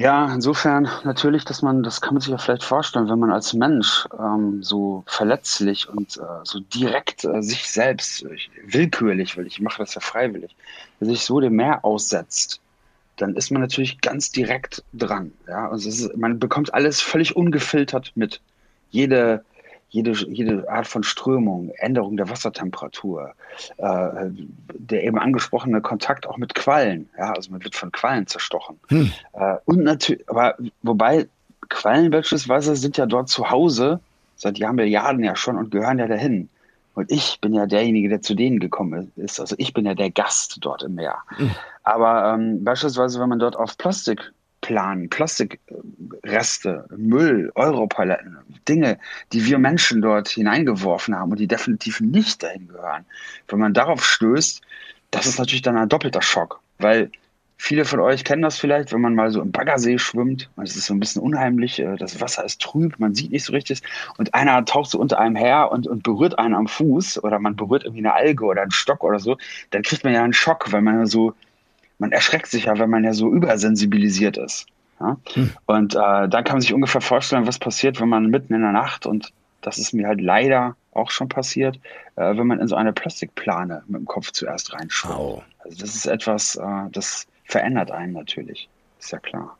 Ja, 0.00 0.32
insofern 0.32 0.88
natürlich, 1.04 1.44
dass 1.44 1.60
man, 1.60 1.82
das 1.82 2.00
kann 2.00 2.14
man 2.14 2.22
sich 2.22 2.30
ja 2.30 2.38
vielleicht 2.38 2.64
vorstellen, 2.64 3.10
wenn 3.10 3.18
man 3.18 3.30
als 3.30 3.52
Mensch 3.52 4.08
ähm, 4.18 4.62
so 4.62 5.04
verletzlich 5.06 5.90
und 5.90 6.16
äh, 6.16 6.22
so 6.42 6.60
direkt 6.60 7.26
äh, 7.26 7.42
sich 7.42 7.68
selbst, 7.68 8.22
ich, 8.34 8.50
willkürlich, 8.64 9.36
weil 9.36 9.46
ich 9.46 9.60
mache 9.60 9.82
das 9.82 9.94
ja 9.94 10.00
freiwillig, 10.00 10.56
sich 11.00 11.20
so 11.26 11.38
dem 11.38 11.54
Meer 11.56 11.84
aussetzt, 11.84 12.62
dann 13.18 13.36
ist 13.36 13.50
man 13.50 13.60
natürlich 13.60 14.00
ganz 14.00 14.32
direkt 14.32 14.82
dran. 14.94 15.32
Ja, 15.46 15.68
also 15.68 15.90
ist, 15.90 16.16
man 16.16 16.38
bekommt 16.38 16.72
alles 16.72 17.02
völlig 17.02 17.36
ungefiltert 17.36 18.12
mit. 18.14 18.40
Jede 18.90 19.44
jede, 19.90 20.12
jede 20.12 20.68
Art 20.70 20.86
von 20.86 21.02
Strömung, 21.02 21.70
Änderung 21.78 22.16
der 22.16 22.30
Wassertemperatur, 22.30 23.34
äh, 23.76 24.08
der 24.74 25.04
eben 25.04 25.18
angesprochene 25.18 25.80
Kontakt 25.80 26.26
auch 26.26 26.36
mit 26.36 26.54
Quallen, 26.54 27.08
ja, 27.18 27.32
also 27.32 27.50
man 27.50 27.62
wird 27.62 27.74
von 27.74 27.92
Quallen 27.92 28.26
zerstochen. 28.26 28.78
Hm. 28.88 29.12
Äh, 29.32 29.56
und 29.64 29.82
natürlich, 29.82 30.28
aber 30.28 30.54
wobei 30.82 31.28
Quallen 31.68 32.10
beispielsweise 32.10 32.76
sind 32.76 32.96
ja 32.96 33.06
dort 33.06 33.28
zu 33.28 33.50
Hause 33.50 34.00
seit 34.36 34.58
Jahren, 34.58 34.76
Milliarden 34.76 35.22
ja 35.22 35.36
schon 35.36 35.56
und 35.56 35.70
gehören 35.70 35.98
ja 35.98 36.06
dahin. 36.06 36.48
Und 36.94 37.10
ich 37.10 37.38
bin 37.40 37.54
ja 37.54 37.66
derjenige, 37.66 38.08
der 38.08 38.22
zu 38.22 38.34
denen 38.34 38.58
gekommen 38.58 39.12
ist. 39.16 39.40
Also 39.40 39.54
ich 39.58 39.72
bin 39.72 39.86
ja 39.86 39.94
der 39.94 40.10
Gast 40.10 40.58
dort 40.60 40.82
im 40.82 40.96
Meer. 40.96 41.18
Mhm. 41.38 41.50
Aber 41.82 42.34
ähm, 42.34 42.64
beispielsweise, 42.64 43.20
wenn 43.20 43.28
man 43.28 43.38
dort 43.38 43.56
auf 43.56 43.78
Plastik 43.78 44.32
Planen, 44.60 45.08
Plastikreste, 46.22 46.86
Müll, 46.96 47.50
Europaletten, 47.54 48.38
Dinge, 48.68 48.98
die 49.32 49.44
wir 49.46 49.58
Menschen 49.58 50.02
dort 50.02 50.28
hineingeworfen 50.28 51.14
haben 51.16 51.30
und 51.30 51.40
die 51.40 51.46
definitiv 51.46 52.00
nicht 52.00 52.42
dahin 52.42 52.68
gehören. 52.68 53.04
Wenn 53.48 53.58
man 53.58 53.74
darauf 53.74 54.04
stößt, 54.04 54.60
das 55.10 55.26
ist 55.26 55.38
natürlich 55.38 55.62
dann 55.62 55.76
ein 55.76 55.88
doppelter 55.88 56.22
Schock, 56.22 56.60
weil 56.78 57.10
viele 57.56 57.84
von 57.84 58.00
euch 58.00 58.24
kennen 58.24 58.42
das 58.42 58.58
vielleicht, 58.58 58.92
wenn 58.92 59.00
man 59.00 59.14
mal 59.14 59.30
so 59.30 59.40
im 59.40 59.50
Baggersee 59.50 59.98
schwimmt, 59.98 60.50
es 60.62 60.76
ist 60.76 60.86
so 60.86 60.94
ein 60.94 61.00
bisschen 61.00 61.22
unheimlich, 61.22 61.78
äh, 61.78 61.96
das 61.96 62.20
Wasser 62.20 62.44
ist 62.44 62.60
trüb, 62.60 62.98
man 62.98 63.14
sieht 63.14 63.32
nicht 63.32 63.44
so 63.44 63.52
richtig 63.52 63.82
und 64.18 64.34
einer 64.34 64.64
taucht 64.64 64.90
so 64.90 64.98
unter 64.98 65.18
einem 65.18 65.36
her 65.36 65.70
und, 65.72 65.86
und 65.86 66.02
berührt 66.02 66.38
einen 66.38 66.54
am 66.54 66.68
Fuß 66.68 67.22
oder 67.24 67.38
man 67.38 67.56
berührt 67.56 67.84
irgendwie 67.84 68.06
eine 68.06 68.14
Alge 68.14 68.44
oder 68.44 68.62
einen 68.62 68.70
Stock 68.70 69.02
oder 69.02 69.18
so, 69.18 69.36
dann 69.70 69.82
kriegt 69.82 70.04
man 70.04 70.12
ja 70.12 70.22
einen 70.22 70.32
Schock, 70.32 70.72
weil 70.72 70.82
man 70.82 71.00
ja 71.00 71.06
so 71.06 71.34
man 71.98 72.12
erschreckt 72.12 72.46
sich 72.46 72.64
ja, 72.64 72.78
wenn 72.78 72.88
man 72.88 73.04
ja 73.04 73.12
so 73.12 73.30
übersensibilisiert 73.30 74.38
ist. 74.38 74.66
Ja? 75.00 75.16
Hm. 75.34 75.50
Und 75.66 75.94
äh, 75.94 76.28
dann 76.28 76.44
kann 76.44 76.56
man 76.56 76.60
sich 76.60 76.74
ungefähr 76.74 77.00
vorstellen, 77.00 77.46
was 77.46 77.58
passiert, 77.58 78.00
wenn 78.00 78.08
man 78.08 78.26
mitten 78.26 78.54
in 78.54 78.62
der 78.62 78.72
Nacht, 78.72 79.06
und 79.06 79.32
das 79.60 79.78
ist 79.78 79.92
mir 79.92 80.06
halt 80.06 80.20
leider 80.20 80.76
auch 80.92 81.10
schon 81.10 81.28
passiert, 81.28 81.78
äh, 82.16 82.36
wenn 82.36 82.46
man 82.46 82.60
in 82.60 82.68
so 82.68 82.76
eine 82.76 82.92
Plastikplane 82.92 83.82
mit 83.86 84.00
dem 84.00 84.06
Kopf 84.06 84.32
zuerst 84.32 84.72
reinschaut. 84.72 85.18
Oh. 85.18 85.42
Also 85.60 85.78
das 85.78 85.94
ist 85.94 86.06
etwas, 86.06 86.56
äh, 86.56 86.90
das 86.90 87.26
verändert 87.44 87.90
einen 87.90 88.12
natürlich, 88.12 88.68
ist 88.98 89.12
ja 89.12 89.18
klar. 89.18 89.56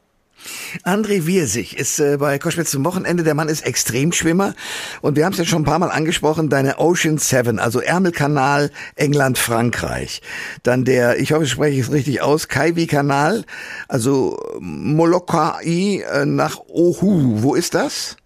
André 0.84 1.26
Wirsig 1.26 1.76
ist 1.78 1.98
äh, 1.98 2.16
bei 2.18 2.38
Koschwitz 2.38 2.70
zum 2.70 2.84
Wochenende. 2.84 3.22
Der 3.22 3.34
Mann 3.34 3.48
ist 3.48 3.66
Extremschwimmer. 3.66 4.54
Und 5.02 5.16
wir 5.16 5.24
haben 5.24 5.32
es 5.32 5.38
ja 5.38 5.44
schon 5.44 5.62
ein 5.62 5.66
paar 5.66 5.78
Mal 5.78 5.90
angesprochen, 5.90 6.48
deine 6.48 6.78
Ocean 6.78 7.18
Seven, 7.18 7.58
also 7.58 7.80
Ärmelkanal, 7.80 8.70
England, 8.96 9.38
Frankreich. 9.38 10.22
Dann 10.62 10.84
der, 10.84 11.18
ich 11.18 11.32
hoffe, 11.32 11.44
ich 11.44 11.50
spreche 11.50 11.80
es 11.80 11.92
richtig 11.92 12.22
aus, 12.22 12.48
Kaiwi-Kanal, 12.48 13.44
also 13.88 14.38
Molokai 14.60 16.02
äh, 16.02 16.24
nach 16.24 16.58
Ohu. 16.68 17.42
Wo 17.42 17.54
ist 17.54 17.74
das? 17.74 18.16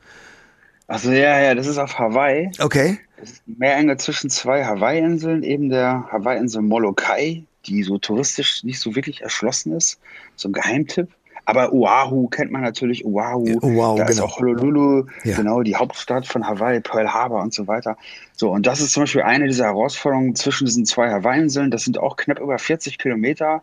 Also 0.86 1.10
ja, 1.10 1.40
ja, 1.40 1.54
das 1.54 1.66
ist 1.66 1.78
auf 1.78 1.98
Hawaii. 1.98 2.50
Okay. 2.58 2.98
Das 3.18 3.30
ist 3.30 3.42
Meerenge 3.46 3.96
zwischen 3.96 4.28
zwei 4.28 4.64
Hawaii-Inseln, 4.64 5.42
eben 5.42 5.70
der 5.70 6.06
Hawaii-Insel 6.12 6.62
Molokai, 6.62 7.44
die 7.66 7.82
so 7.82 7.98
touristisch 7.98 8.62
nicht 8.64 8.80
so 8.80 8.94
wirklich 8.94 9.22
erschlossen 9.22 9.72
ist. 9.72 9.98
So 10.36 10.48
ein 10.48 10.52
Geheimtipp. 10.52 11.08
Aber 11.46 11.72
Oahu 11.72 12.28
kennt 12.28 12.50
man 12.50 12.62
natürlich, 12.62 13.04
Oahu, 13.04 13.46
ja, 13.46 13.56
Oahu 13.62 13.98
da 13.98 14.04
genau. 14.04 14.10
ist 14.10 14.20
auch 14.20 14.38
Honolulu, 14.38 15.06
ja. 15.24 15.36
genau, 15.36 15.62
die 15.62 15.76
Hauptstadt 15.76 16.26
von 16.26 16.46
Hawaii, 16.46 16.80
Pearl 16.80 17.12
Harbor 17.12 17.42
und 17.42 17.52
so 17.52 17.66
weiter. 17.66 17.96
So, 18.36 18.50
und 18.50 18.66
das 18.66 18.80
ist 18.80 18.92
zum 18.92 19.02
Beispiel 19.02 19.22
eine 19.22 19.46
dieser 19.46 19.66
Herausforderungen 19.66 20.34
zwischen 20.34 20.64
diesen 20.64 20.86
zwei 20.86 21.10
Hawaii-Inseln. 21.10 21.70
Das 21.70 21.84
sind 21.84 21.98
auch 21.98 22.16
knapp 22.16 22.40
über 22.40 22.58
40 22.58 22.98
Kilometer. 22.98 23.62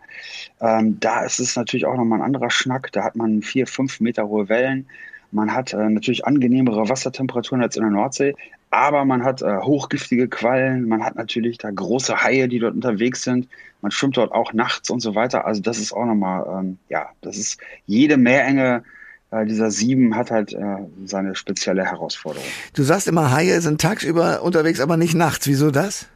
Ähm, 0.61 0.99
da 0.99 1.23
ist 1.23 1.39
es 1.39 1.55
natürlich 1.55 1.85
auch 1.85 1.95
nochmal 1.95 2.19
ein 2.19 2.25
anderer 2.25 2.51
Schnack. 2.51 2.91
Da 2.91 3.03
hat 3.03 3.15
man 3.15 3.41
vier, 3.41 3.65
fünf 3.67 3.99
Meter 3.99 4.27
hohe 4.27 4.47
Wellen. 4.47 4.85
Man 5.31 5.53
hat 5.53 5.73
äh, 5.73 5.89
natürlich 5.89 6.25
angenehmere 6.25 6.87
Wassertemperaturen 6.87 7.63
als 7.63 7.77
in 7.77 7.83
der 7.83 7.91
Nordsee. 7.91 8.35
Aber 8.71 9.05
man 9.05 9.23
hat 9.23 9.41
äh, 9.41 9.57
hochgiftige 9.59 10.27
Quallen, 10.27 10.87
man 10.87 11.03
hat 11.03 11.15
natürlich 11.15 11.57
da 11.57 11.69
große 11.69 12.23
Haie, 12.23 12.47
die 12.47 12.59
dort 12.59 12.73
unterwegs 12.73 13.23
sind. 13.23 13.47
Man 13.81 13.91
schwimmt 13.91 14.17
dort 14.17 14.31
auch 14.31 14.53
nachts 14.53 14.89
und 14.89 15.01
so 15.01 15.13
weiter. 15.13 15.45
Also 15.45 15.61
das 15.61 15.77
ist 15.77 15.91
auch 15.93 16.05
nochmal, 16.05 16.45
ähm, 16.59 16.77
ja, 16.89 17.09
das 17.21 17.37
ist 17.37 17.59
jede 17.85 18.17
Meerenge 18.17 18.83
äh, 19.31 19.45
dieser 19.45 19.71
sieben 19.71 20.15
hat 20.15 20.29
halt 20.29 20.53
äh, 20.53 20.59
seine 21.05 21.35
spezielle 21.35 21.85
Herausforderung. 21.85 22.47
Du 22.73 22.83
sagst 22.83 23.07
immer, 23.07 23.31
Haie 23.31 23.61
sind 23.61 23.79
tagsüber 23.79 24.41
unterwegs, 24.41 24.79
aber 24.79 24.97
nicht 24.97 25.15
nachts. 25.15 25.47
Wieso 25.47 25.71
das? 25.71 26.07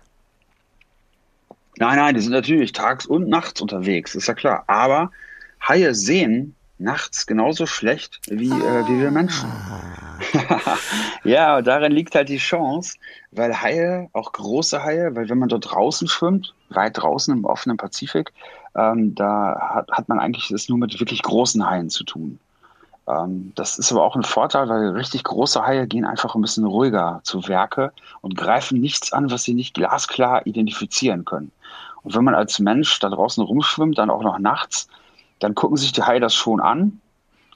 Nein, 1.78 1.98
nein, 1.98 2.16
die 2.16 2.22
sind 2.22 2.32
natürlich 2.32 2.74
tags 2.74 3.06
und 3.06 3.28
nachts 3.28 3.62
unterwegs, 3.62 4.16
ist 4.16 4.28
ja 4.28 4.34
klar. 4.34 4.64
Aber 4.68 5.12
Haie 5.66 5.96
sehen 5.96 6.56
nachts 6.78 7.26
genauso 7.26 7.66
schlecht 7.66 8.20
wie, 8.30 8.52
ah. 8.52 8.82
äh, 8.82 8.88
wie 8.90 9.00
wir 9.00 9.12
Menschen. 9.12 9.50
ja, 11.24 11.62
darin 11.62 11.92
liegt 11.92 12.16
halt 12.16 12.30
die 12.30 12.38
Chance, 12.38 12.98
weil 13.32 13.62
Haie, 13.62 14.10
auch 14.14 14.32
große 14.32 14.84
Haie, 14.84 15.16
weil 15.16 15.30
wenn 15.30 15.40
man 15.40 15.50
dort 15.50 15.72
draußen 15.72 16.08
schwimmt, 16.08 16.54
weit 16.70 16.98
draußen 16.98 17.34
im 17.34 17.46
offenen 17.46 17.78
Pazifik, 17.78 18.34
ähm, 18.76 19.16
da 19.16 19.58
hat, 19.60 19.92
hat 19.92 20.10
man 20.10 20.20
eigentlich 20.20 20.52
es 20.52 20.70
nur 20.70 20.78
mit 20.78 21.00
wirklich 21.00 21.22
großen 21.22 21.68
Haien 21.68 21.90
zu 21.90 22.04
tun. 22.04 22.40
Ähm, 23.08 23.52
das 23.56 23.78
ist 23.78 23.92
aber 23.92 24.04
auch 24.04 24.16
ein 24.16 24.24
Vorteil, 24.24 24.68
weil 24.68 24.90
richtig 24.90 25.24
große 25.24 25.66
Haie 25.66 25.88
gehen 25.88 26.06
einfach 26.06 26.36
ein 26.36 26.42
bisschen 26.42 26.66
ruhiger 26.66 27.22
zu 27.24 27.48
Werke 27.48 27.92
und 28.22 28.36
greifen 28.36 28.80
nichts 28.80 29.14
an, 29.14 29.32
was 29.32 29.44
sie 29.44 29.54
nicht 29.54 29.74
glasklar 29.74 30.46
identifizieren 30.46 31.26
können. 31.26 31.52
Und 32.04 32.16
wenn 32.16 32.24
man 32.24 32.36
als 32.36 32.60
Mensch 32.60 33.00
da 33.00 33.10
draußen 33.10 33.44
rumschwimmt, 33.44 33.98
dann 33.98 34.10
auch 34.10 34.24
noch 34.24 34.40
nachts, 34.40 34.88
dann 35.40 35.56
gucken 35.56 35.78
sich 35.78 35.92
die 35.92 36.04
Haie 36.04 36.20
das 36.20 36.34
schon 36.34 36.60
an, 36.60 37.02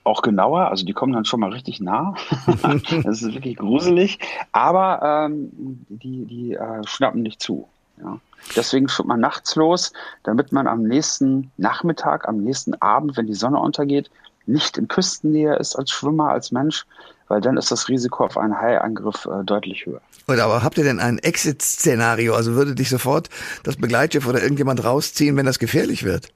auch 0.04 0.22
genauer, 0.22 0.70
also 0.70 0.86
die 0.86 0.94
kommen 0.94 1.14
dann 1.14 1.26
schon 1.26 1.40
mal 1.40 1.52
richtig 1.52 1.80
nah. 1.80 2.16
das 3.04 3.22
ist 3.22 3.34
wirklich 3.34 3.58
gruselig, 3.58 4.20
aber 4.52 5.28
ähm, 5.30 5.50
die, 5.90 6.26
die 6.26 6.54
äh, 6.54 6.82
schnappen 6.86 7.22
nicht 7.22 7.42
zu. 7.42 7.68
Ja. 8.02 8.20
Deswegen 8.56 8.88
schwimmt 8.88 9.10
man 9.10 9.20
nachts 9.20 9.56
los, 9.56 9.92
damit 10.24 10.52
man 10.52 10.68
am 10.68 10.84
nächsten 10.84 11.52
Nachmittag, 11.58 12.28
am 12.28 12.38
nächsten 12.38 12.74
Abend, 12.76 13.18
wenn 13.18 13.28
die 13.28 13.34
Sonne 13.34 13.60
untergeht, 13.60 14.10
nicht 14.46 14.78
in 14.78 14.88
Küstennähe 14.88 15.56
ist 15.58 15.76
als 15.76 15.92
Schwimmer, 15.92 16.30
als 16.30 16.52
Mensch, 16.52 16.86
weil 17.28 17.42
dann 17.42 17.58
ist 17.58 17.72
das 17.72 17.88
Risiko 17.88 18.26
auf 18.26 18.38
einen 18.38 18.60
Haiangriff 18.60 19.26
äh, 19.26 19.44
deutlich 19.44 19.86
höher. 19.86 20.02
Oder 20.28 20.46
aber 20.46 20.64
habt 20.64 20.78
ihr 20.78 20.84
denn 20.84 21.00
ein 21.00 21.20
Exit-Szenario? 21.20 22.34
Also 22.34 22.54
würde 22.54 22.74
dich 22.74 22.90
sofort 22.90 23.30
das 23.64 23.78
Begleitschiff 23.78 24.28
oder 24.28 24.42
irgendjemand 24.42 24.84
rausziehen, 24.84 25.38
wenn 25.38 25.46
das 25.46 25.60
gefährlich 25.60 26.04
wird? 26.04 26.30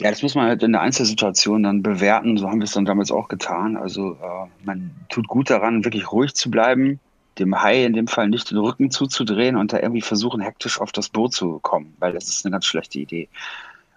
Ja, 0.00 0.10
das 0.10 0.22
muss 0.22 0.36
man 0.36 0.46
halt 0.46 0.62
in 0.62 0.72
der 0.72 0.80
Einzelsituation 0.80 1.64
dann 1.64 1.82
bewerten. 1.82 2.36
So 2.36 2.48
haben 2.48 2.60
wir 2.60 2.66
es 2.66 2.72
dann 2.72 2.84
damals 2.84 3.10
auch 3.10 3.28
getan. 3.28 3.76
Also 3.76 4.12
äh, 4.12 4.46
man 4.64 4.92
tut 5.08 5.26
gut 5.26 5.50
daran, 5.50 5.84
wirklich 5.84 6.12
ruhig 6.12 6.34
zu 6.34 6.50
bleiben, 6.50 7.00
dem 7.38 7.60
Hai 7.60 7.84
in 7.84 7.94
dem 7.94 8.06
Fall 8.06 8.28
nicht 8.28 8.50
den 8.50 8.58
Rücken 8.58 8.92
zuzudrehen 8.92 9.56
und 9.56 9.72
da 9.72 9.80
irgendwie 9.80 10.02
versuchen, 10.02 10.40
hektisch 10.40 10.80
auf 10.80 10.92
das 10.92 11.08
Boot 11.08 11.34
zu 11.34 11.58
kommen, 11.60 11.94
weil 11.98 12.12
das 12.12 12.28
ist 12.28 12.44
eine 12.44 12.52
ganz 12.52 12.66
schlechte 12.66 13.00
Idee. 13.00 13.28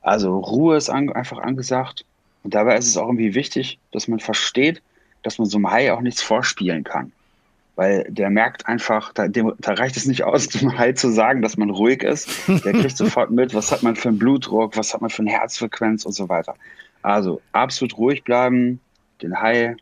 Also 0.01 0.39
Ruhe 0.39 0.75
ist 0.75 0.89
an, 0.89 1.12
einfach 1.12 1.38
angesagt. 1.38 2.03
Und 2.43 2.55
dabei 2.55 2.77
ist 2.77 2.88
es 2.88 2.98
auch 2.98 3.05
irgendwie 3.05 3.36
wichtig, 3.36 3.77
dass 3.91 4.08
man 4.08 4.20
versteht, 4.20 4.81
dass 5.22 5.38
man 5.38 5.48
so 5.48 5.58
einem 5.58 5.70
Hai 5.70 5.93
auch 5.93 6.01
nichts 6.01 6.24
vorspielen 6.24 6.84
kann. 6.84 7.12
Weil 7.75 8.06
der 8.10 8.30
merkt 8.30 8.68
einfach, 8.68 9.13
da, 9.13 9.28
dem, 9.28 9.54
da 9.60 9.74
reicht 9.74 9.98
es 9.98 10.06
nicht 10.06 10.24
aus, 10.24 10.48
dem 10.50 10.78
Hai 10.78 10.92
zu 10.94 11.10
sagen, 11.10 11.42
dass 11.42 11.58
man 11.58 11.70
ruhig 11.70 12.04
ist. 12.04 12.30
Der 12.48 12.74
kriegt 12.74 12.98
sofort 12.98 13.32
mit, 13.32 13.54
was 13.54 13.72
hat 13.72 13.84
man 13.84 13.96
für 13.96 14.10
einen 14.10 14.20
Blutdruck, 14.20 14.78
was 14.78 14.94
hat 14.94 15.01
man 15.01 15.10
für 15.10 15.22
eine 15.22 15.32
Herzfrequenz 15.32 16.06
und 16.06 16.13
so 16.13 16.30
weiter. 16.30 16.56
Also 17.01 17.42
absolut 17.51 17.98
ruhig 17.98 18.24
bleiben, 18.24 18.80
den 19.22 19.42
Hai 19.42 19.75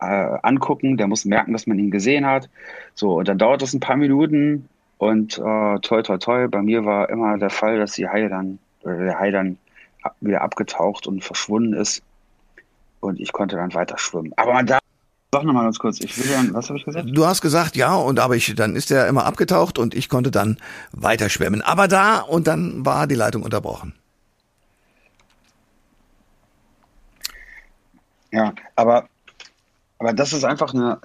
äh, 0.00 0.38
angucken, 0.42 0.96
der 0.96 1.06
muss 1.06 1.24
merken, 1.24 1.52
dass 1.52 1.66
man 1.66 1.78
ihn 1.78 1.90
gesehen 1.90 2.26
hat. 2.26 2.48
So, 2.94 3.18
und 3.18 3.28
dann 3.28 3.38
dauert 3.38 3.62
das 3.62 3.74
ein 3.74 3.80
paar 3.80 3.96
Minuten 3.96 4.68
und 4.98 5.38
äh, 5.38 5.78
toi 5.80 6.02
toi 6.02 6.18
toi, 6.18 6.48
bei 6.48 6.62
mir 6.62 6.84
war 6.84 7.08
immer 7.10 7.36
der 7.38 7.50
Fall, 7.50 7.78
dass 7.78 7.92
die 7.92 8.08
Haie 8.08 8.28
dann, 8.28 8.58
oder 8.82 8.98
der 8.98 9.18
Hai 9.18 9.30
dann 9.30 9.58
wieder 10.20 10.42
abgetaucht 10.42 11.06
und 11.06 11.24
verschwunden 11.24 11.72
ist. 11.74 12.02
Und 13.00 13.20
ich 13.20 13.32
konnte 13.32 13.56
dann 13.56 13.74
weiter 13.74 13.98
schwimmen. 13.98 14.32
Aber 14.36 14.52
man 14.54 14.66
darf 14.66 14.80
Sag 15.34 15.42
nochmal 15.42 15.64
ganz 15.64 15.80
kurz, 15.80 15.98
ich 15.98 16.16
will 16.16 16.30
dann, 16.30 16.54
was 16.54 16.68
habe 16.68 16.78
ich 16.78 16.84
gesagt? 16.84 17.08
Du 17.10 17.26
hast 17.26 17.40
gesagt, 17.40 17.74
ja, 17.74 17.96
und 17.96 18.20
aber 18.20 18.36
ich, 18.36 18.54
dann 18.54 18.76
ist 18.76 18.92
er 18.92 19.08
immer 19.08 19.26
abgetaucht 19.26 19.80
und 19.80 19.92
ich 19.92 20.08
konnte 20.08 20.30
dann 20.30 20.58
weiter 20.92 21.28
schwimmen. 21.28 21.60
Aber 21.60 21.88
da 21.88 22.20
und 22.20 22.46
dann 22.46 22.86
war 22.86 23.08
die 23.08 23.16
Leitung 23.16 23.42
unterbrochen. 23.42 23.94
Ja, 28.30 28.52
aber, 28.76 29.08
aber 29.98 30.12
das 30.12 30.32
ist 30.32 30.44
einfach 30.44 30.72
eine, 30.72 30.98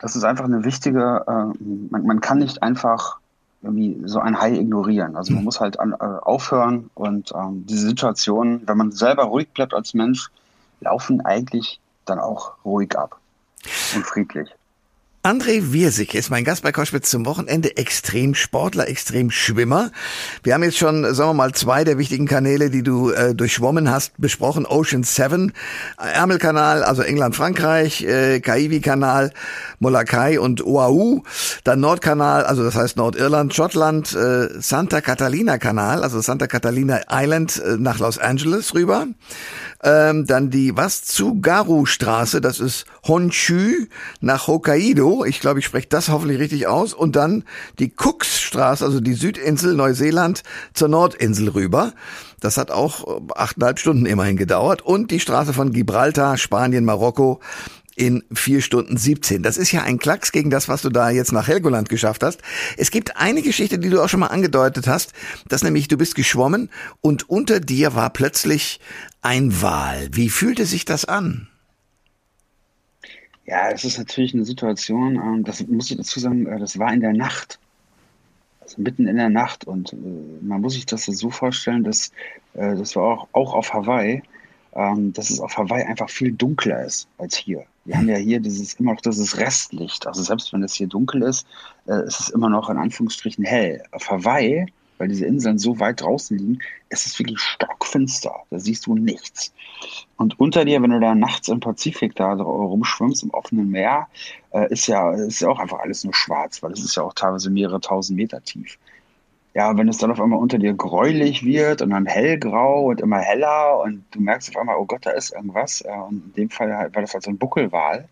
das 0.00 0.16
ist 0.16 0.24
einfach 0.24 0.46
eine 0.46 0.64
wichtige, 0.64 1.24
äh, 1.28 1.64
man, 1.88 2.04
man 2.04 2.20
kann 2.20 2.38
nicht 2.40 2.64
einfach 2.64 3.18
irgendwie 3.62 3.96
so 4.06 4.18
ein 4.18 4.40
Hai 4.40 4.54
ignorieren. 4.54 5.14
Also 5.14 5.34
man 5.34 5.42
hm. 5.42 5.44
muss 5.44 5.60
halt 5.60 5.78
an, 5.78 5.92
äh, 5.92 6.02
aufhören 6.02 6.90
und 6.94 7.30
ähm, 7.32 7.64
diese 7.64 7.86
Situation, 7.86 8.62
wenn 8.66 8.76
man 8.76 8.90
selber 8.90 9.22
ruhig 9.22 9.50
bleibt 9.50 9.72
als 9.72 9.94
Mensch, 9.94 10.30
laufen 10.80 11.20
eigentlich 11.20 11.78
dann 12.06 12.18
auch 12.18 12.54
ruhig 12.64 12.98
ab 12.98 13.21
und 13.94 14.04
friedlich. 14.04 14.50
André 15.24 15.72
Wirsig 15.72 16.16
ist 16.16 16.30
mein 16.30 16.42
Gast 16.42 16.64
bei 16.64 16.72
Koschwitz 16.72 17.08
zum 17.08 17.24
Wochenende. 17.26 17.76
Extremsportler, 17.76 18.88
Extremschwimmer. 18.88 19.92
Wir 20.42 20.52
haben 20.52 20.64
jetzt 20.64 20.78
schon, 20.78 21.14
sagen 21.14 21.30
wir 21.30 21.34
mal, 21.34 21.52
zwei 21.52 21.84
der 21.84 21.96
wichtigen 21.96 22.26
Kanäle, 22.26 22.70
die 22.70 22.82
du 22.82 23.10
äh, 23.10 23.32
durchschwommen 23.32 23.88
hast, 23.88 24.14
besprochen. 24.18 24.66
Ocean 24.66 25.04
7, 25.04 25.52
Ärmelkanal, 25.96 26.82
also 26.82 27.02
England-Frankreich, 27.02 28.02
äh, 28.02 28.40
Kaiwi-Kanal, 28.40 29.32
Molokai 29.78 30.40
und 30.40 30.66
Oahu. 30.66 31.22
Dann 31.62 31.78
Nordkanal, 31.78 32.42
also 32.42 32.64
das 32.64 32.74
heißt 32.74 32.96
Nordirland, 32.96 33.54
Schottland, 33.54 34.12
äh, 34.16 34.48
Santa 34.60 35.00
Catalina-Kanal, 35.00 36.02
also 36.02 36.20
Santa 36.20 36.48
Catalina 36.48 37.02
Island 37.08 37.62
äh, 37.64 37.76
nach 37.78 38.00
Los 38.00 38.18
Angeles 38.18 38.74
rüber. 38.74 39.06
Ähm, 39.84 40.26
dann 40.26 40.50
die 40.50 40.76
was 40.76 41.02
Tsugaru-Straße, 41.02 42.40
das 42.40 42.58
ist 42.58 42.86
Honshu 43.04 43.86
nach 44.20 44.48
Hokkaido. 44.48 45.11
Ich 45.24 45.40
glaube, 45.40 45.60
ich 45.60 45.66
spreche 45.66 45.88
das 45.88 46.08
hoffentlich 46.08 46.38
richtig 46.38 46.66
aus. 46.66 46.94
Und 46.94 47.16
dann 47.16 47.44
die 47.78 47.92
Cooks-Straße, 47.96 48.84
also 48.84 49.00
die 49.00 49.14
Südinsel 49.14 49.74
Neuseeland 49.74 50.42
zur 50.74 50.88
Nordinsel 50.88 51.48
rüber. 51.50 51.92
Das 52.40 52.56
hat 52.56 52.70
auch 52.70 53.06
äh, 53.06 53.20
achteinhalb 53.34 53.78
Stunden 53.78 54.06
immerhin 54.06 54.36
gedauert. 54.36 54.82
Und 54.82 55.10
die 55.10 55.20
Straße 55.20 55.52
von 55.52 55.72
Gibraltar, 55.72 56.36
Spanien, 56.36 56.84
Marokko 56.84 57.40
in 57.96 58.24
vier 58.32 58.62
Stunden 58.62 58.96
17. 58.96 59.42
Das 59.42 59.56
ist 59.56 59.72
ja 59.72 59.82
ein 59.82 59.98
Klacks 59.98 60.32
gegen 60.32 60.50
das, 60.50 60.68
was 60.68 60.82
du 60.82 60.88
da 60.88 61.10
jetzt 61.10 61.32
nach 61.32 61.48
Helgoland 61.48 61.88
geschafft 61.88 62.22
hast. 62.22 62.40
Es 62.76 62.90
gibt 62.90 63.16
eine 63.16 63.42
Geschichte, 63.42 63.78
die 63.78 63.90
du 63.90 64.02
auch 64.02 64.08
schon 64.08 64.20
mal 64.20 64.28
angedeutet 64.28 64.86
hast, 64.86 65.12
dass 65.48 65.62
nämlich 65.62 65.88
du 65.88 65.96
bist 65.96 66.14
geschwommen 66.14 66.70
und 67.00 67.28
unter 67.28 67.60
dir 67.60 67.94
war 67.94 68.10
plötzlich 68.10 68.80
ein 69.20 69.60
Wal. 69.60 70.08
Wie 70.12 70.30
fühlte 70.30 70.66
sich 70.66 70.84
das 70.84 71.04
an? 71.04 71.48
Ja, 73.44 73.70
es 73.70 73.84
ist 73.84 73.98
natürlich 73.98 74.34
eine 74.34 74.44
Situation, 74.44 75.16
ähm, 75.16 75.44
das 75.44 75.66
muss 75.66 75.90
ich 75.90 75.96
dazu 75.96 76.20
sagen, 76.20 76.46
äh, 76.46 76.58
das 76.58 76.78
war 76.78 76.92
in 76.92 77.00
der 77.00 77.12
Nacht. 77.12 77.58
Also 78.60 78.80
mitten 78.80 79.08
in 79.08 79.16
der 79.16 79.30
Nacht. 79.30 79.66
Und 79.66 79.92
äh, 79.92 79.96
man 80.42 80.60
muss 80.60 80.74
sich 80.74 80.86
das 80.86 81.04
so 81.06 81.30
vorstellen, 81.30 81.82
dass 81.82 82.12
äh, 82.54 82.76
das 82.76 82.94
war 82.94 83.04
auch, 83.04 83.28
auch 83.32 83.54
auf 83.54 83.74
Hawaii, 83.74 84.22
ähm, 84.74 85.12
dass 85.12 85.30
es 85.30 85.40
auf 85.40 85.56
Hawaii 85.56 85.82
einfach 85.82 86.08
viel 86.08 86.32
dunkler 86.32 86.84
ist 86.84 87.08
als 87.18 87.36
hier. 87.36 87.64
Wir 87.84 87.96
haben 87.96 88.08
ja 88.08 88.16
hier 88.16 88.38
dieses 88.38 88.74
immer 88.74 88.92
noch 88.92 89.00
dieses 89.00 89.36
Restlicht. 89.36 90.06
Also 90.06 90.22
selbst 90.22 90.52
wenn 90.52 90.62
es 90.62 90.74
hier 90.74 90.86
dunkel 90.86 91.22
ist, 91.22 91.44
ist 91.84 92.20
es 92.20 92.28
immer 92.28 92.48
noch 92.48 92.70
in 92.70 92.76
Anführungsstrichen 92.76 93.44
hell. 93.44 93.82
Auf 93.90 94.08
Hawaii 94.08 94.66
weil 94.98 95.08
diese 95.08 95.26
Inseln 95.26 95.58
so 95.58 95.80
weit 95.80 96.00
draußen 96.00 96.36
liegen, 96.36 96.58
es 96.88 97.06
ist 97.06 97.18
wirklich 97.18 97.40
stockfinster. 97.40 98.34
Da 98.50 98.58
siehst 98.58 98.86
du 98.86 98.94
nichts. 98.94 99.52
Und 100.16 100.38
unter 100.38 100.64
dir, 100.64 100.80
wenn 100.82 100.90
du 100.90 101.00
da 101.00 101.14
nachts 101.14 101.48
im 101.48 101.60
Pazifik 101.60 102.14
da 102.14 102.32
rumschwimmst, 102.34 103.24
im 103.24 103.30
offenen 103.30 103.70
Meer, 103.70 104.08
äh, 104.52 104.70
ist, 104.72 104.86
ja, 104.86 105.12
ist 105.12 105.40
ja 105.40 105.48
auch 105.48 105.58
einfach 105.58 105.80
alles 105.80 106.04
nur 106.04 106.14
schwarz, 106.14 106.62
weil 106.62 106.72
es 106.72 106.84
ist 106.84 106.96
ja 106.96 107.02
auch 107.02 107.14
teilweise 107.14 107.50
mehrere 107.50 107.80
tausend 107.80 108.16
Meter 108.16 108.42
tief. 108.42 108.78
Ja, 109.54 109.76
wenn 109.76 109.88
es 109.88 109.98
dann 109.98 110.10
auf 110.10 110.20
einmal 110.20 110.38
unter 110.38 110.58
dir 110.58 110.72
gräulich 110.72 111.44
wird 111.44 111.82
und 111.82 111.90
dann 111.90 112.06
hellgrau 112.06 112.86
und 112.86 113.00
immer 113.00 113.18
heller 113.18 113.80
und 113.80 114.04
du 114.12 114.20
merkst 114.20 114.50
auf 114.50 114.56
einmal, 114.56 114.76
oh 114.78 114.86
Gott, 114.86 115.04
da 115.04 115.10
ist 115.10 115.32
irgendwas. 115.32 115.82
Äh, 115.82 115.92
und 116.08 116.26
in 116.26 116.32
dem 116.34 116.50
Fall 116.50 116.70
war 116.70 117.02
das 117.02 117.12
halt 117.12 117.24
so 117.24 117.30
ein 117.30 117.38
Buckelwal, 117.38 118.08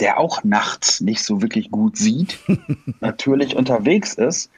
der 0.00 0.18
auch 0.18 0.42
nachts 0.42 1.00
nicht 1.00 1.22
so 1.22 1.42
wirklich 1.42 1.70
gut 1.70 1.96
sieht, 1.96 2.38
natürlich 3.00 3.56
unterwegs 3.56 4.14
ist 4.14 4.50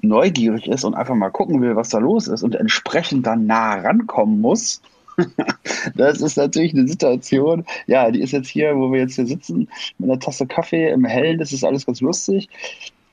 neugierig 0.00 0.68
ist 0.68 0.84
und 0.84 0.94
einfach 0.94 1.14
mal 1.14 1.30
gucken 1.30 1.60
will, 1.60 1.76
was 1.76 1.90
da 1.90 1.98
los 1.98 2.28
ist 2.28 2.42
und 2.42 2.54
entsprechend 2.54 3.26
dann 3.26 3.46
nah 3.46 3.74
rankommen 3.74 4.40
muss, 4.40 4.80
das 5.96 6.20
ist 6.20 6.36
natürlich 6.36 6.74
eine 6.74 6.86
Situation, 6.86 7.64
ja, 7.86 8.10
die 8.10 8.20
ist 8.20 8.32
jetzt 8.32 8.48
hier, 8.48 8.76
wo 8.76 8.92
wir 8.92 9.00
jetzt 9.00 9.16
hier 9.16 9.26
sitzen, 9.26 9.68
mit 9.98 10.10
einer 10.10 10.20
Tasse 10.20 10.46
Kaffee 10.46 10.90
im 10.90 11.04
Hellen, 11.04 11.38
das 11.38 11.52
ist 11.52 11.64
alles 11.64 11.86
ganz 11.86 12.00
lustig. 12.00 12.48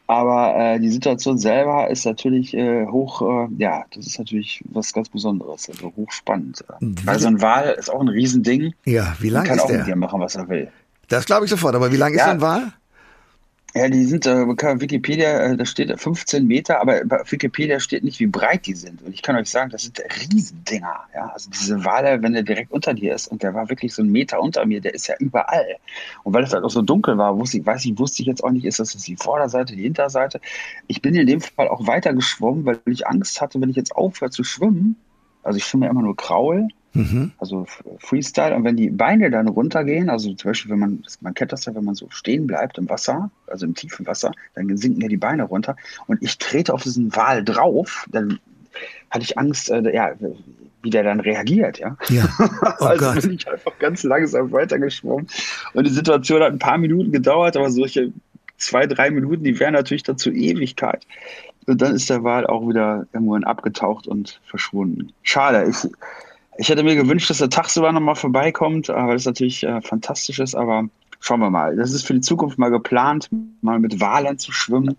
Aber 0.08 0.56
äh, 0.56 0.80
die 0.80 0.92
Situation 0.92 1.40
selber 1.40 1.90
ist 1.90 2.06
natürlich 2.06 2.54
äh, 2.54 2.86
hoch, 2.86 3.24
äh, 3.24 3.48
ja, 3.58 3.86
das 3.92 4.06
ist 4.06 4.20
natürlich 4.20 4.64
was 4.70 4.94
ganz 4.94 5.10
Besonderes, 5.10 5.68
also 5.68 5.92
hochspannend. 5.96 6.64
Weil 6.80 7.20
so 7.20 7.28
ein 7.28 7.42
Wal 7.42 7.76
ist 7.80 7.92
auch 7.92 8.02
ein 8.02 8.10
Riesending. 8.10 8.76
Ja, 8.86 9.16
wie 9.20 9.30
lange 9.30 9.50
ist 9.50 9.56
der? 9.56 9.66
Kann 9.66 9.76
auch 9.76 9.80
mit 9.80 9.88
dir 9.88 9.96
machen, 9.96 10.22
was 10.22 10.36
er 10.36 10.48
will. 10.48 10.70
Das 11.08 11.26
glaube 11.26 11.46
ich 11.46 11.52
sofort, 11.52 11.74
aber 11.74 11.92
wie 11.92 11.98
lange 11.98 12.18
ja. 12.18 12.22
ist 12.22 12.26
so 12.28 12.32
ein 12.36 12.42
Wal? 12.42 12.74
Ja, 13.78 13.90
die 13.90 14.06
sind 14.06 14.26
äh, 14.26 14.48
Wikipedia, 14.48 15.38
äh, 15.38 15.58
da 15.58 15.66
steht 15.66 16.00
15 16.00 16.48
Meter, 16.48 16.80
aber 16.80 17.04
bei 17.04 17.20
Wikipedia 17.30 17.82
steht 17.82 18.06
nicht, 18.06 18.22
wie 18.22 18.28
breit 18.28 18.66
die 18.68 18.74
sind. 18.74 19.02
Und 19.02 19.12
ich 19.14 19.22
kann 19.22 19.36
euch 19.36 19.50
sagen, 19.50 19.70
das 19.70 19.84
sind 19.84 20.00
Riesendinger. 20.00 21.02
Ja? 21.14 21.32
Also 21.34 21.50
diese 21.50 21.84
Wale, 21.84 22.22
wenn 22.22 22.32
der 22.32 22.44
direkt 22.44 22.72
unter 22.72 22.94
dir 22.94 23.14
ist 23.14 23.28
und 23.28 23.44
der 23.44 23.54
war 23.54 23.68
wirklich 23.70 23.94
so 23.94 24.02
einen 24.02 24.14
Meter 24.14 24.40
unter 24.40 24.66
mir, 24.66 24.80
der 24.80 24.94
ist 24.94 25.08
ja 25.08 25.16
überall. 25.20 25.76
Und 26.24 26.34
weil 26.34 26.46
es 26.46 26.54
halt 26.54 26.64
auch 26.64 26.70
so 26.70 26.82
dunkel 26.82 27.18
war, 27.18 27.38
wusste 27.38 27.58
ich, 27.58 27.66
weiß 27.66 27.84
ich, 27.84 28.00
wusste 28.00 28.22
ich 28.22 28.28
jetzt 28.28 28.46
auch 28.46 28.52
nicht, 28.52 28.64
ist 28.64 28.80
das 28.80 28.94
jetzt 28.94 29.10
die 29.10 29.18
Vorderseite, 29.18 29.76
die 29.76 29.84
Hinterseite. 29.84 30.40
Ich 30.88 31.02
bin 31.02 31.14
in 31.14 31.28
dem 31.28 31.42
Fall 31.42 31.68
auch 31.68 31.86
weiter 31.86 32.14
geschwommen, 32.14 32.64
weil 32.64 32.80
ich 32.86 33.06
Angst 33.06 33.42
hatte, 33.42 33.60
wenn 33.60 33.70
ich 33.70 33.76
jetzt 33.76 33.94
aufhöre 33.94 34.32
zu 34.32 34.46
schwimmen, 34.46 34.96
also 35.46 35.58
ich 35.58 35.66
schwimme 35.66 35.88
immer 35.88 36.02
nur 36.02 36.16
Kraul, 36.16 36.68
Mhm. 36.96 37.34
Also 37.38 37.66
Freestyle. 38.00 38.56
Und 38.56 38.64
wenn 38.64 38.78
die 38.78 38.90
Beine 38.90 39.30
dann 39.30 39.48
runtergehen, 39.50 40.10
also 40.10 40.34
zum 40.34 40.50
Beispiel, 40.50 40.72
wenn 40.72 40.80
man, 40.80 41.04
man 41.20 41.34
kennt 41.34 41.52
das 41.52 41.66
ja, 41.66 41.76
wenn 41.76 41.84
man 41.84 41.96
so 41.96 42.08
stehen 42.10 42.48
bleibt 42.48 42.78
im 42.78 42.90
Wasser, 42.90 43.30
also 43.48 43.66
im 43.66 43.76
tiefen 43.76 44.08
Wasser, 44.08 44.32
dann 44.56 44.76
sinken 44.78 45.02
ja 45.02 45.10
die 45.10 45.18
Beine 45.18 45.44
runter. 45.44 45.76
Und 46.08 46.24
ich 46.24 46.38
trete 46.38 46.74
auf 46.74 46.84
diesen 46.84 47.14
Wal 47.16 47.44
drauf, 47.44 48.06
dann 48.10 48.40
hatte 49.12 49.24
ich 49.24 49.38
Angst, 49.38 49.70
äh, 49.70 49.94
ja, 49.94 50.14
wie 50.82 50.90
der 50.90 51.04
dann 51.04 51.20
reagiert, 51.20 51.80
ja. 51.80 51.98
ja. 52.10 52.30
Oh 52.80 52.86
also 52.86 53.06
Gott. 53.06 53.22
bin 53.22 53.34
ich 53.34 53.48
einfach 53.52 53.78
ganz 53.80 54.04
langsam 54.04 54.52
weitergeschwommen. 54.52 55.28
Und 55.74 55.88
die 55.88 55.92
Situation 55.92 56.42
hat 56.42 56.54
ein 56.54 56.60
paar 56.60 56.78
Minuten 56.78 57.12
gedauert, 57.12 57.58
aber 57.58 57.72
solche 57.72 58.14
zwei, 58.58 58.86
drei 58.88 59.12
Minuten, 59.12 59.44
die 59.44 59.60
wären 59.60 59.74
natürlich 59.74 60.04
dazu 60.04 60.32
Ewigkeit. 60.32 61.06
Und 61.68 61.82
dann 61.82 61.96
ist 61.96 62.10
der 62.10 62.24
Wal 62.24 62.46
auch 62.46 62.68
wieder 62.68 63.08
irgendwohin 63.14 63.44
abgetaucht 63.44 64.08
und 64.08 64.40
verschwunden. 64.46 65.12
Schade. 65.24 65.68
Ich, 65.70 65.90
ich 66.58 66.70
hätte 66.70 66.84
mir 66.84 66.96
gewünscht, 66.96 67.30
dass 67.30 67.42
er 67.42 67.50
tagsüber 67.50 67.92
nochmal 67.92 68.16
vorbeikommt, 68.16 68.90
weil 68.90 69.16
es 69.16 69.26
natürlich 69.26 69.64
äh, 69.64 69.82
fantastisch 69.82 70.40
ist, 70.40 70.56
aber 70.56 70.88
schauen 71.20 71.40
wir 71.40 71.50
mal. 71.50 71.76
Das 71.76 71.92
ist 71.92 72.06
für 72.06 72.14
die 72.14 72.22
Zukunft 72.22 72.58
mal 72.58 72.70
geplant, 72.70 73.30
mal 73.62 73.80
mit 73.80 74.00
Walen 74.00 74.38
zu 74.38 74.52
schwimmen. 74.52 74.96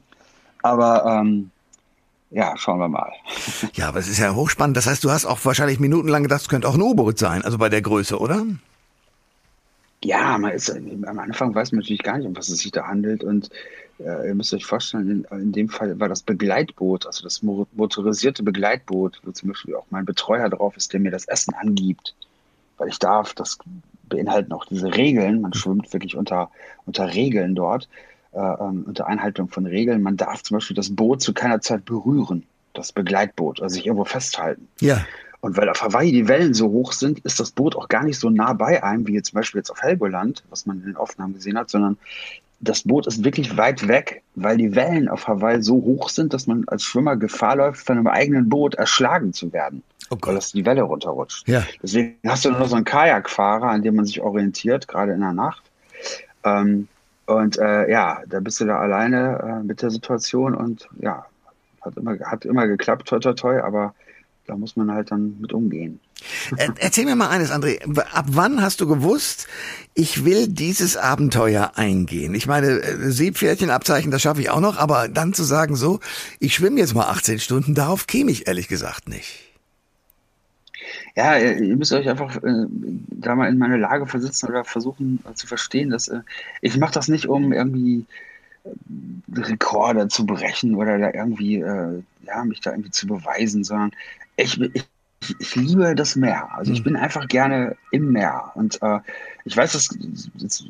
Aber 0.62 1.04
ähm, 1.06 1.50
ja, 2.30 2.56
schauen 2.56 2.80
wir 2.80 2.88
mal. 2.88 3.12
Ja, 3.74 3.88
aber 3.88 4.00
es 4.00 4.08
ist 4.08 4.18
ja 4.18 4.34
hochspannend. 4.34 4.76
Das 4.76 4.86
heißt, 4.86 5.04
du 5.04 5.10
hast 5.10 5.24
auch 5.24 5.38
wahrscheinlich 5.44 5.78
minutenlang 5.78 6.24
gedacht, 6.24 6.42
es 6.42 6.48
könnte 6.48 6.68
auch 6.68 6.74
ein 6.74 6.82
U-Boot 6.82 7.18
sein, 7.18 7.42
also 7.42 7.58
bei 7.58 7.68
der 7.68 7.82
Größe, 7.82 8.18
oder? 8.18 8.44
Ja, 10.06 10.38
man 10.38 10.52
ist, 10.52 10.70
am 10.70 11.18
Anfang 11.18 11.52
weiß 11.52 11.72
man 11.72 11.80
natürlich 11.80 12.04
gar 12.04 12.16
nicht, 12.16 12.28
um 12.28 12.36
was 12.36 12.48
es 12.48 12.60
sich 12.60 12.70
da 12.70 12.86
handelt. 12.86 13.24
Und 13.24 13.50
äh, 13.98 14.28
ihr 14.28 14.36
müsst 14.36 14.54
euch 14.54 14.64
vorstellen, 14.64 15.26
in, 15.28 15.38
in, 15.40 15.50
dem 15.50 15.68
Fall 15.68 15.98
war 15.98 16.08
das 16.08 16.22
Begleitboot, 16.22 17.06
also 17.06 17.24
das 17.24 17.42
motorisierte 17.42 18.44
Begleitboot, 18.44 19.20
wo 19.24 19.32
zum 19.32 19.48
Beispiel 19.48 19.74
auch 19.74 19.86
mein 19.90 20.04
Betreuer 20.04 20.48
drauf 20.48 20.76
ist, 20.76 20.92
der 20.92 21.00
mir 21.00 21.10
das 21.10 21.26
Essen 21.26 21.54
angibt. 21.54 22.14
Weil 22.78 22.88
ich 22.88 23.00
darf, 23.00 23.34
das 23.34 23.58
beinhalten 24.08 24.52
auch 24.52 24.66
diese 24.66 24.94
Regeln. 24.94 25.40
Man 25.40 25.52
schwimmt 25.54 25.92
wirklich 25.92 26.16
unter, 26.16 26.52
unter 26.84 27.12
Regeln 27.12 27.56
dort, 27.56 27.88
äh, 28.30 28.38
ähm, 28.38 28.84
unter 28.86 29.08
Einhaltung 29.08 29.48
von 29.48 29.66
Regeln. 29.66 30.02
Man 30.02 30.16
darf 30.16 30.44
zum 30.44 30.58
Beispiel 30.58 30.76
das 30.76 30.94
Boot 30.94 31.20
zu 31.20 31.34
keiner 31.34 31.60
Zeit 31.60 31.84
berühren, 31.84 32.44
das 32.74 32.92
Begleitboot, 32.92 33.60
also 33.60 33.74
sich 33.74 33.86
irgendwo 33.86 34.04
festhalten. 34.04 34.68
Ja. 34.80 35.04
Und 35.46 35.56
weil 35.56 35.68
auf 35.68 35.80
Hawaii 35.80 36.10
die 36.10 36.26
Wellen 36.26 36.54
so 36.54 36.72
hoch 36.72 36.92
sind, 36.92 37.20
ist 37.20 37.38
das 37.38 37.52
Boot 37.52 37.76
auch 37.76 37.86
gar 37.86 38.02
nicht 38.02 38.18
so 38.18 38.30
nah 38.30 38.52
bei 38.52 38.82
einem, 38.82 39.06
wie 39.06 39.14
jetzt 39.14 39.28
zum 39.28 39.36
Beispiel 39.36 39.60
jetzt 39.60 39.70
auf 39.70 39.80
Helgoland, 39.80 40.42
was 40.50 40.66
man 40.66 40.78
in 40.78 40.86
den 40.86 40.96
Aufnahmen 40.96 41.34
gesehen 41.34 41.56
hat, 41.56 41.70
sondern 41.70 41.96
das 42.58 42.82
Boot 42.82 43.06
ist 43.06 43.22
wirklich 43.22 43.56
weit 43.56 43.86
weg, 43.86 44.24
weil 44.34 44.56
die 44.56 44.74
Wellen 44.74 45.08
auf 45.08 45.28
Hawaii 45.28 45.62
so 45.62 45.74
hoch 45.76 46.08
sind, 46.08 46.34
dass 46.34 46.48
man 46.48 46.64
als 46.66 46.82
Schwimmer 46.82 47.14
Gefahr 47.16 47.54
läuft, 47.54 47.86
von 47.86 47.96
einem 47.96 48.08
eigenen 48.08 48.48
Boot 48.48 48.74
erschlagen 48.74 49.32
zu 49.32 49.52
werden, 49.52 49.84
oh 50.10 50.16
weil 50.20 50.34
das 50.34 50.50
die 50.50 50.66
Welle 50.66 50.82
runterrutscht. 50.82 51.46
Ja. 51.46 51.62
Deswegen 51.80 52.16
hast 52.26 52.44
du 52.44 52.50
nur 52.50 52.66
so 52.66 52.74
einen 52.74 52.84
Kajakfahrer, 52.84 53.68
an 53.68 53.82
dem 53.82 53.94
man 53.94 54.04
sich 54.04 54.20
orientiert, 54.20 54.88
gerade 54.88 55.12
in 55.12 55.20
der 55.20 55.32
Nacht. 55.32 55.62
Ähm, 56.42 56.88
und 57.26 57.56
äh, 57.56 57.88
ja, 57.88 58.20
da 58.26 58.40
bist 58.40 58.60
du 58.60 58.64
da 58.64 58.80
alleine 58.80 59.60
äh, 59.60 59.64
mit 59.64 59.80
der 59.80 59.90
Situation 59.90 60.56
und 60.56 60.88
ja, 60.98 61.24
hat 61.82 61.96
immer, 61.96 62.18
hat 62.18 62.44
immer 62.44 62.66
geklappt, 62.66 63.06
toi 63.06 63.20
toi 63.20 63.34
toi, 63.34 63.60
aber 63.60 63.94
da 64.46 64.56
muss 64.56 64.76
man 64.76 64.90
halt 64.90 65.10
dann 65.10 65.40
mit 65.40 65.52
umgehen. 65.52 66.00
Erzähl 66.56 67.04
mir 67.04 67.16
mal 67.16 67.28
eines, 67.28 67.50
André. 67.50 67.80
Ab 68.12 68.26
wann 68.28 68.62
hast 68.62 68.80
du 68.80 68.86
gewusst, 68.86 69.46
ich 69.94 70.24
will 70.24 70.48
dieses 70.48 70.96
Abenteuer 70.96 71.72
eingehen? 71.76 72.34
Ich 72.34 72.46
meine, 72.46 72.80
äh, 72.80 73.10
Seepferdchenabzeichen, 73.10 74.10
das 74.10 74.22
schaffe 74.22 74.40
ich 74.40 74.50
auch 74.50 74.60
noch, 74.60 74.78
aber 74.78 75.08
dann 75.08 75.34
zu 75.34 75.44
sagen 75.44 75.76
so, 75.76 76.00
ich 76.38 76.54
schwimme 76.54 76.80
jetzt 76.80 76.94
mal 76.94 77.06
18 77.06 77.38
Stunden, 77.38 77.74
darauf 77.74 78.06
käme 78.06 78.30
ich 78.30 78.46
ehrlich 78.46 78.68
gesagt 78.68 79.08
nicht. 79.08 79.42
Ja, 81.16 81.38
ihr 81.38 81.76
müsst 81.76 81.92
euch 81.92 82.08
einfach 82.08 82.36
äh, 82.36 82.66
da 83.10 83.34
mal 83.34 83.48
in 83.48 83.58
meine 83.58 83.78
Lage 83.78 84.06
versetzen 84.06 84.48
oder 84.48 84.64
versuchen 84.64 85.20
äh, 85.28 85.34
zu 85.34 85.46
verstehen, 85.46 85.90
dass 85.90 86.08
äh, 86.08 86.20
ich 86.60 86.76
mache 86.76 86.92
das 86.92 87.08
nicht, 87.08 87.26
um 87.26 87.52
irgendwie 87.52 88.00
äh, 88.00 88.04
Rekorde 89.32 90.08
zu 90.08 90.26
brechen 90.26 90.74
oder 90.74 90.98
da 90.98 91.10
irgendwie, 91.12 91.56
äh, 91.60 92.02
ja, 92.22 92.44
mich 92.44 92.60
da 92.60 92.70
irgendwie 92.70 92.90
zu 92.90 93.06
beweisen, 93.06 93.64
sondern 93.64 93.92
ich, 94.36 94.60
ich, 94.60 94.86
ich 95.38 95.56
liebe 95.56 95.94
das 95.94 96.16
Meer. 96.16 96.48
Also 96.54 96.72
ich 96.72 96.78
hm. 96.78 96.84
bin 96.84 96.96
einfach 96.96 97.28
gerne 97.28 97.76
im 97.90 98.12
Meer. 98.12 98.52
Und 98.54 98.80
äh, 98.82 99.00
ich 99.44 99.56
weiß, 99.56 99.72
dass 99.72 99.88
das, 100.34 100.64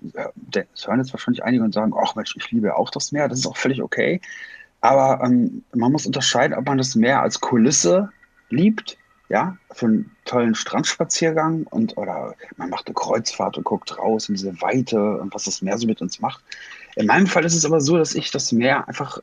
das 0.50 0.86
hören 0.86 1.00
jetzt 1.00 1.12
wahrscheinlich 1.12 1.44
einige 1.44 1.64
und 1.64 1.74
sagen, 1.74 1.92
ach 1.96 2.14
Mensch, 2.14 2.34
ich 2.36 2.50
liebe 2.50 2.76
auch 2.76 2.90
das 2.90 3.12
Meer. 3.12 3.28
Das 3.28 3.38
ist 3.38 3.46
auch 3.46 3.56
völlig 3.56 3.82
okay. 3.82 4.20
Aber 4.80 5.24
ähm, 5.24 5.64
man 5.74 5.92
muss 5.92 6.06
unterscheiden, 6.06 6.56
ob 6.56 6.66
man 6.66 6.78
das 6.78 6.94
Meer 6.94 7.22
als 7.22 7.40
Kulisse 7.40 8.10
liebt, 8.50 8.96
ja, 9.28 9.56
für 9.72 9.86
einen 9.86 10.16
tollen 10.24 10.54
Strandspaziergang 10.54 11.64
und 11.64 11.96
oder 11.96 12.34
man 12.56 12.70
macht 12.70 12.86
eine 12.86 12.94
Kreuzfahrt 12.94 13.56
und 13.56 13.64
guckt 13.64 13.98
raus 13.98 14.28
in 14.28 14.36
diese 14.36 14.60
Weite 14.62 15.18
und 15.18 15.34
was 15.34 15.44
das 15.44 15.62
Meer 15.62 15.78
so 15.78 15.86
mit 15.86 16.00
uns 16.00 16.20
macht. 16.20 16.44
In 16.96 17.06
meinem 17.06 17.26
Fall 17.26 17.44
ist 17.44 17.54
es 17.54 17.66
aber 17.66 17.82
so, 17.82 17.98
dass 17.98 18.14
ich 18.14 18.30
das 18.30 18.52
Meer 18.52 18.88
einfach, 18.88 19.20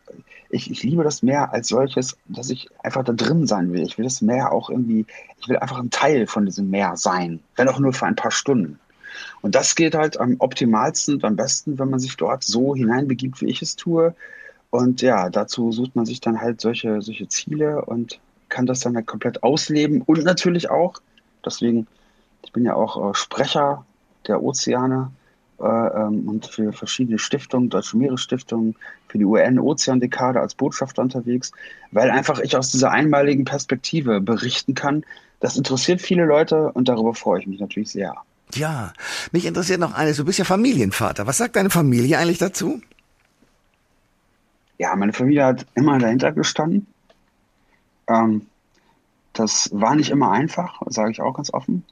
ich, 0.52 0.70
ich 0.70 0.84
liebe 0.84 1.04
das 1.04 1.24
Meer 1.24 1.52
als 1.54 1.70
solches, 1.70 2.16
dass 2.28 2.52
ich 2.52 2.70
einfach 2.84 3.04
da 3.04 3.14
drin 3.14 3.48
sein 3.48 3.74
will. 3.74 3.82
Ich 3.82 3.98
will 3.98 4.06
das 4.06 4.22
Meer 4.22 4.52
auch 4.52 4.70
irgendwie, 4.70 5.08
ich 5.40 5.50
will 5.50 5.58
einfach 5.58 5.80
ein 5.80 5.90
Teil 5.90 6.28
von 6.28 6.46
diesem 6.46 6.70
Meer 6.70 6.96
sein, 6.98 7.40
wenn 7.56 7.68
auch 7.68 7.80
nur 7.80 7.92
für 7.92 8.06
ein 8.06 8.16
paar 8.16 8.30
Stunden. 8.30 8.80
Und 9.42 9.56
das 9.56 9.76
geht 9.76 9.96
halt 9.96 10.20
am 10.20 10.36
optimalsten 10.38 11.16
und 11.16 11.26
am 11.26 11.36
besten, 11.36 11.80
wenn 11.80 11.90
man 11.90 12.00
sich 12.00 12.16
dort 12.16 12.44
so 12.44 12.76
hineinbegibt, 12.76 13.42
wie 13.42 13.48
ich 13.48 13.64
es 13.64 13.76
tue. 13.76 14.14
Und 14.70 15.02
ja, 15.02 15.32
dazu 15.32 15.72
sucht 15.72 15.96
man 15.96 16.06
sich 16.06 16.22
dann 16.22 16.40
halt 16.40 16.62
solche, 16.62 17.02
solche 17.02 17.28
Ziele 17.28 17.84
und 17.86 18.20
kann 18.50 18.68
das 18.68 18.82
dann 18.82 18.96
halt 18.96 19.08
komplett 19.08 19.42
ausleben 19.42 20.04
und 20.04 20.24
natürlich 20.24 20.70
auch, 20.70 21.02
deswegen, 21.44 21.88
ich 22.44 22.52
bin 22.52 22.66
ja 22.66 22.76
auch 22.76 23.10
äh, 23.10 23.16
Sprecher 23.16 23.84
der 24.28 24.44
Ozeane, 24.44 25.12
und 25.58 26.46
für 26.46 26.74
verschiedene 26.74 27.20
Stiftungen, 27.20 27.70
Deutsche 27.70 27.98
Meeresstiftung, 27.98 28.76
für 29.08 29.18
die 29.18 29.26
UN-Ozeandekade 29.26 30.40
als 30.40 30.56
Botschafter 30.56 31.02
unterwegs, 31.02 31.52
weil 31.92 32.10
einfach 32.10 32.40
ich 32.40 32.58
aus 32.58 32.72
dieser 32.72 32.92
einmaligen 32.92 33.46
Perspektive 33.46 34.20
berichten 34.20 34.74
kann. 34.74 35.06
Das 35.40 35.58
interessiert 35.58 36.02
viele 36.02 36.26
Leute 36.26 36.72
und 36.72 36.88
darüber 36.88 37.14
freue 37.14 37.40
ich 37.42 37.48
mich 37.48 37.60
natürlich 37.60 37.92
sehr. 37.92 38.16
Ja, 38.54 38.94
mich 39.32 39.46
interessiert 39.46 39.80
noch 39.80 39.94
eines, 39.94 40.18
du 40.18 40.26
bist 40.26 40.40
ja 40.40 40.46
Familienvater. 40.46 41.28
Was 41.28 41.38
sagt 41.38 41.56
deine 41.56 41.70
Familie 41.70 42.18
eigentlich 42.18 42.38
dazu? 42.38 42.82
Ja, 44.78 44.96
meine 44.96 45.14
Familie 45.14 45.46
hat 45.46 45.66
immer 45.76 45.98
dahinter 46.00 46.32
gestanden. 46.32 46.88
Ähm, 48.08 48.48
das 49.34 49.70
war 49.74 49.96
nicht 49.96 50.10
immer 50.10 50.32
einfach, 50.32 50.82
sage 50.88 51.12
ich 51.12 51.22
auch 51.22 51.34
ganz 51.34 51.54
offen. 51.54 51.84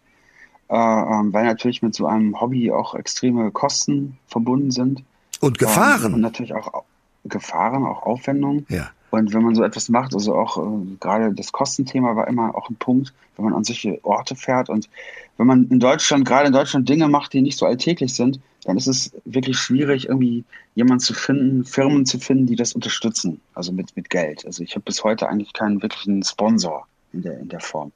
Äh, 0.71 0.75
ähm, 0.75 1.33
weil 1.33 1.43
natürlich 1.43 1.81
mit 1.81 1.93
so 1.93 2.05
einem 2.05 2.39
Hobby 2.39 2.71
auch 2.71 2.95
extreme 2.95 3.51
Kosten 3.51 4.17
verbunden 4.27 4.71
sind. 4.71 5.03
Und 5.41 5.59
Gefahren. 5.59 6.05
Ähm, 6.05 6.13
und 6.13 6.21
natürlich 6.21 6.55
auch 6.55 6.83
Gefahren, 7.25 7.83
auch 7.85 8.03
Aufwendungen. 8.03 8.65
Ja. 8.69 8.89
Und 9.09 9.33
wenn 9.33 9.43
man 9.43 9.53
so 9.53 9.63
etwas 9.63 9.89
macht, 9.89 10.13
also 10.13 10.33
auch 10.33 10.57
äh, 10.57 10.95
gerade 11.01 11.33
das 11.33 11.51
Kostenthema 11.51 12.15
war 12.15 12.29
immer 12.29 12.55
auch 12.55 12.69
ein 12.69 12.77
Punkt, 12.77 13.13
wenn 13.35 13.43
man 13.43 13.53
an 13.53 13.65
solche 13.65 13.99
Orte 14.05 14.37
fährt 14.37 14.69
und 14.69 14.87
wenn 15.35 15.47
man 15.47 15.67
in 15.67 15.81
Deutschland, 15.81 16.25
gerade 16.25 16.47
in 16.47 16.53
Deutschland 16.53 16.87
Dinge 16.87 17.09
macht, 17.09 17.33
die 17.33 17.41
nicht 17.41 17.57
so 17.57 17.65
alltäglich 17.65 18.13
sind, 18.13 18.39
dann 18.63 18.77
ist 18.77 18.87
es 18.87 19.11
wirklich 19.25 19.57
schwierig, 19.57 20.07
irgendwie 20.07 20.45
jemanden 20.75 21.01
zu 21.01 21.13
finden, 21.13 21.65
Firmen 21.65 22.05
zu 22.05 22.17
finden, 22.17 22.45
die 22.45 22.55
das 22.55 22.73
unterstützen, 22.73 23.41
also 23.55 23.73
mit, 23.73 23.93
mit 23.97 24.09
Geld. 24.09 24.45
Also 24.45 24.63
ich 24.63 24.75
habe 24.75 24.85
bis 24.85 25.03
heute 25.03 25.27
eigentlich 25.27 25.51
keinen 25.51 25.81
wirklichen 25.81 26.23
Sponsor 26.23 26.87
in 27.13 27.21
der, 27.21 27.39
in 27.39 27.49
der 27.49 27.59
Form. 27.59 27.91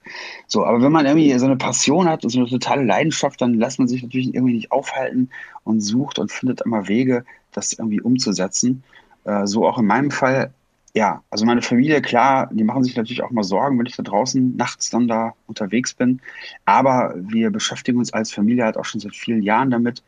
So, 0.47 0.65
aber 0.65 0.81
wenn 0.81 0.91
man 0.91 1.05
irgendwie 1.05 1.37
so 1.37 1.45
eine 1.45 1.57
Passion 1.57 2.07
hat 2.07 2.23
und 2.23 2.29
so 2.29 2.39
eine 2.39 2.49
totale 2.49 2.83
Leidenschaft, 2.83 3.41
dann 3.41 3.53
lässt 3.53 3.79
man 3.79 3.87
sich 3.87 4.03
natürlich 4.03 4.33
irgendwie 4.33 4.53
nicht 4.53 4.71
aufhalten 4.71 5.29
und 5.63 5.81
sucht 5.81 6.19
und 6.19 6.31
findet 6.31 6.61
immer 6.61 6.87
Wege, 6.87 7.25
das 7.51 7.73
irgendwie 7.73 8.01
umzusetzen. 8.01 8.83
Äh, 9.23 9.47
so 9.47 9.67
auch 9.67 9.77
in 9.77 9.85
meinem 9.85 10.11
Fall. 10.11 10.53
Ja, 10.93 11.23
also 11.29 11.45
meine 11.45 11.61
Familie, 11.61 12.01
klar, 12.01 12.49
die 12.53 12.63
machen 12.63 12.83
sich 12.83 12.95
natürlich 12.95 13.21
auch 13.21 13.31
mal 13.31 13.43
Sorgen, 13.43 13.77
wenn 13.77 13.85
ich 13.85 13.97
da 13.97 14.03
draußen 14.03 14.55
nachts 14.55 14.89
dann 14.89 15.09
da 15.09 15.33
unterwegs 15.45 15.93
bin. 15.93 16.21
Aber 16.63 17.13
wir 17.17 17.49
beschäftigen 17.49 17.97
uns 17.97 18.13
als 18.13 18.31
Familie 18.31 18.63
halt 18.63 18.77
auch 18.77 18.85
schon 18.85 19.01
seit 19.01 19.13
vielen 19.13 19.41
Jahren 19.41 19.71
damit. 19.71 20.03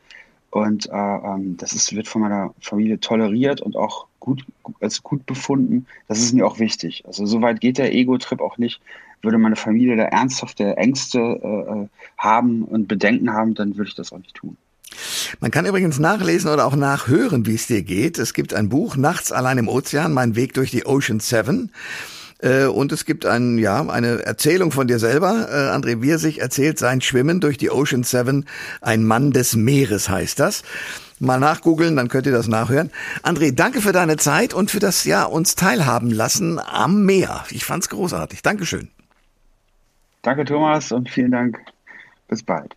Und 0.50 0.86
äh, 0.86 0.92
ähm, 0.92 1.56
das 1.58 1.72
ist, 1.72 1.94
wird 1.94 2.08
von 2.08 2.22
meiner 2.22 2.54
Familie 2.60 3.00
toleriert 3.00 3.60
und 3.60 3.76
auch 3.76 4.06
gut, 4.20 4.44
als 4.80 5.02
gut 5.02 5.26
befunden. 5.26 5.86
Das 6.06 6.18
ist 6.18 6.32
mir 6.32 6.46
auch 6.46 6.58
wichtig. 6.58 7.04
Also 7.06 7.26
so 7.26 7.42
weit 7.42 7.60
geht 7.60 7.78
der 7.78 7.92
Ego-Trip 7.92 8.40
auch 8.40 8.58
nicht. 8.58 8.80
Würde 9.20 9.38
meine 9.38 9.56
Familie 9.56 9.96
da 9.96 10.04
ernsthafte 10.04 10.76
Ängste 10.76 11.18
äh, 11.18 11.82
äh, 11.82 11.88
haben 12.16 12.62
und 12.62 12.88
Bedenken 12.88 13.32
haben, 13.32 13.54
dann 13.54 13.76
würde 13.76 13.88
ich 13.88 13.94
das 13.94 14.12
auch 14.12 14.18
nicht 14.18 14.34
tun. 14.34 14.56
Man 15.40 15.50
kann 15.50 15.66
übrigens 15.66 15.98
nachlesen 15.98 16.50
oder 16.50 16.66
auch 16.66 16.76
nachhören, 16.76 17.46
wie 17.46 17.54
es 17.54 17.66
dir 17.66 17.82
geht. 17.82 18.18
Es 18.18 18.32
gibt 18.32 18.54
ein 18.54 18.68
Buch, 18.68 18.96
Nachts 18.96 19.32
allein 19.32 19.58
im 19.58 19.68
Ozean, 19.68 20.12
mein 20.12 20.34
Weg 20.34 20.54
durch 20.54 20.70
die 20.70 20.86
Ocean 20.86 21.20
Seven. 21.20 21.72
Äh, 22.38 22.66
und 22.66 22.92
es 22.92 23.04
gibt 23.04 23.26
ein, 23.26 23.58
ja, 23.58 23.80
eine 23.88 24.24
Erzählung 24.24 24.70
von 24.70 24.86
dir 24.86 24.98
selber. 24.98 25.48
Äh, 25.50 25.76
André 25.76 26.02
Wirsig 26.02 26.40
erzählt 26.40 26.78
sein 26.78 27.00
Schwimmen 27.00 27.40
durch 27.40 27.58
die 27.58 27.70
Ocean 27.70 28.04
Seven. 28.04 28.46
Ein 28.80 29.04
Mann 29.04 29.32
des 29.32 29.56
Meeres 29.56 30.08
heißt 30.08 30.38
das. 30.38 30.62
Mal 31.20 31.40
nachgoogeln, 31.40 31.96
dann 31.96 32.08
könnt 32.08 32.26
ihr 32.26 32.32
das 32.32 32.46
nachhören. 32.46 32.90
André, 33.22 33.52
danke 33.52 33.80
für 33.80 33.92
deine 33.92 34.16
Zeit 34.16 34.54
und 34.54 34.70
für 34.70 34.78
das, 34.78 35.04
ja, 35.04 35.24
uns 35.24 35.56
teilhaben 35.56 36.10
lassen 36.10 36.60
am 36.60 37.04
Meer. 37.04 37.44
Ich 37.50 37.64
fand's 37.64 37.88
großartig. 37.88 38.42
Dankeschön. 38.42 38.88
Danke, 40.22 40.44
Thomas, 40.44 40.92
und 40.92 41.08
vielen 41.08 41.32
Dank. 41.32 41.58
Bis 42.28 42.42
bald. 42.42 42.76